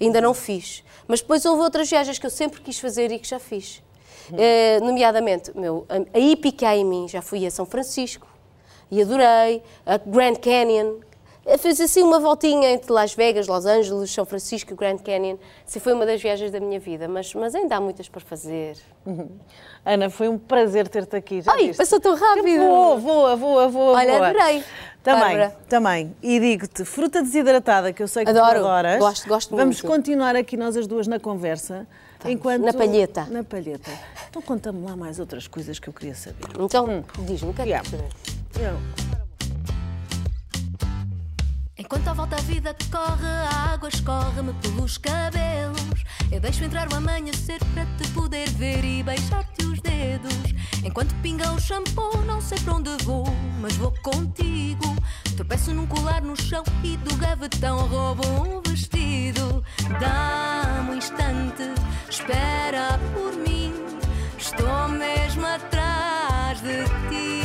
Ainda 0.00 0.20
não 0.20 0.34
fiz. 0.34 0.82
Mas 1.08 1.20
depois 1.20 1.44
houve 1.44 1.62
outras 1.62 1.88
viagens 1.88 2.18
que 2.18 2.26
eu 2.26 2.30
sempre 2.30 2.60
quis 2.60 2.78
fazer 2.78 3.12
e 3.12 3.18
que 3.18 3.28
já 3.28 3.38
fiz. 3.38 3.82
Eh, 4.36 4.80
nomeadamente, 4.80 5.56
meu, 5.56 5.86
a, 5.88 5.96
a 5.96 6.68
há 6.68 6.76
em 6.76 6.84
mim, 6.84 7.06
já 7.08 7.22
fui 7.22 7.46
a 7.46 7.50
São 7.50 7.64
Francisco 7.64 8.26
e 8.90 9.00
adorei, 9.00 9.62
a 9.84 9.98
Grand 9.98 10.36
Canyon. 10.36 10.96
Eh, 11.46 11.56
Fiz 11.58 11.80
assim 11.80 12.02
uma 12.02 12.18
voltinha 12.18 12.70
entre 12.70 12.92
Las 12.92 13.14
Vegas, 13.14 13.46
Los 13.46 13.64
Angeles, 13.66 14.10
São 14.10 14.24
Francisco 14.26 14.72
e 14.72 14.76
Grand 14.76 14.98
Canyon. 14.98 15.36
Assim, 15.66 15.78
foi 15.78 15.92
uma 15.92 16.04
das 16.04 16.20
viagens 16.20 16.50
da 16.50 16.58
minha 16.58 16.80
vida, 16.80 17.06
mas, 17.06 17.32
mas 17.34 17.54
ainda 17.54 17.76
há 17.76 17.80
muitas 17.80 18.08
para 18.08 18.20
fazer. 18.20 18.76
Ana, 19.84 20.10
foi 20.10 20.28
um 20.28 20.36
prazer 20.36 20.88
ter-te 20.88 21.14
aqui. 21.14 21.40
Já 21.42 21.52
Ai, 21.52 21.68
viste? 21.68 21.78
passou 21.78 22.00
tão 22.00 22.16
rápido. 22.16 22.58
Voa, 22.64 22.96
voa, 22.96 23.36
voa, 23.36 23.68
voa. 23.68 23.92
Olha, 23.98 24.16
voa. 24.18 24.28
adorei. 24.28 24.64
Também, 25.04 25.20
Bárbara. 25.22 25.56
também. 25.68 26.16
E 26.20 26.40
digo-te, 26.40 26.84
fruta 26.84 27.22
desidratada, 27.22 27.92
que 27.92 28.02
eu 28.02 28.08
sei 28.08 28.24
que 28.24 28.30
Adoro. 28.32 28.58
tu 28.60 28.66
adoras. 28.66 28.98
Gosto, 28.98 29.28
gosto 29.28 29.50
Vamos 29.56 29.80
muito. 29.80 29.86
continuar 29.86 30.34
aqui 30.34 30.56
nós 30.56 30.76
as 30.76 30.88
duas 30.88 31.06
na 31.06 31.20
conversa. 31.20 31.86
Enquanto... 32.24 32.64
Na 32.64 32.72
palheta. 32.72 33.24
Na 33.30 33.44
palheta. 33.44 33.88
Então 34.28 34.42
conta-me 34.42 34.84
lá 34.84 34.96
mais 34.96 35.20
outras 35.20 35.46
coisas 35.46 35.78
que 35.78 35.86
eu 35.88 35.92
queria 35.92 36.14
saber. 36.16 36.48
Então, 36.58 37.04
diz-me, 37.20 37.50
o 37.50 37.54
que 37.54 37.60
é 37.62 37.64
que 37.64 37.70
Yeah. 37.70 37.88
saber? 37.88 38.08
Eu- 38.58 39.15
Enquanto 41.86 42.08
à 42.08 42.14
volta 42.14 42.34
a 42.34 42.40
vida 42.40 42.76
corre, 42.90 43.28
a 43.28 43.74
água 43.74 43.88
escorre-me 43.88 44.52
pelos 44.54 44.98
cabelos. 44.98 46.02
Eu 46.32 46.40
deixo 46.40 46.64
entrar 46.64 46.92
o 46.92 46.96
amanhecer 46.96 47.60
para 47.72 47.86
te 47.96 48.08
poder 48.08 48.50
ver 48.50 48.84
e 48.84 49.04
beijar-te 49.04 49.64
os 49.64 49.80
dedos. 49.80 50.52
Enquanto 50.84 51.14
pinga 51.22 51.48
o 51.52 51.60
shampoo, 51.60 52.24
não 52.26 52.40
sei 52.40 52.58
para 52.58 52.74
onde 52.74 52.90
vou, 53.04 53.24
mas 53.60 53.76
vou 53.76 53.94
contigo. 54.02 54.96
Tropeço 55.36 55.72
num 55.72 55.86
colar 55.86 56.22
no 56.22 56.34
chão 56.34 56.64
e 56.82 56.96
do 56.96 57.14
gavetão 57.18 57.86
roubo 57.86 58.26
um 58.26 58.60
vestido. 58.68 59.62
Dá-me 60.00 60.90
um 60.90 60.94
instante, 60.96 61.70
espera 62.10 62.98
por 63.14 63.32
mim. 63.36 63.72
Estou 64.36 64.88
mesmo 64.88 65.46
atrás 65.46 66.60
de 66.62 66.82
ti. 67.08 67.35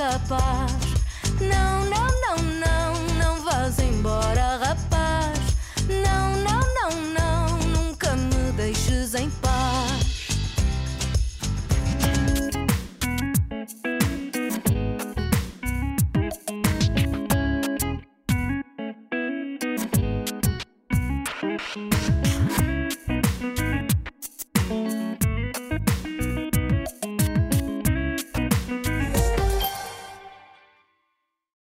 Não, 0.00 0.08
Não, 1.42 1.84
não, 1.84 2.20
não, 2.22 2.49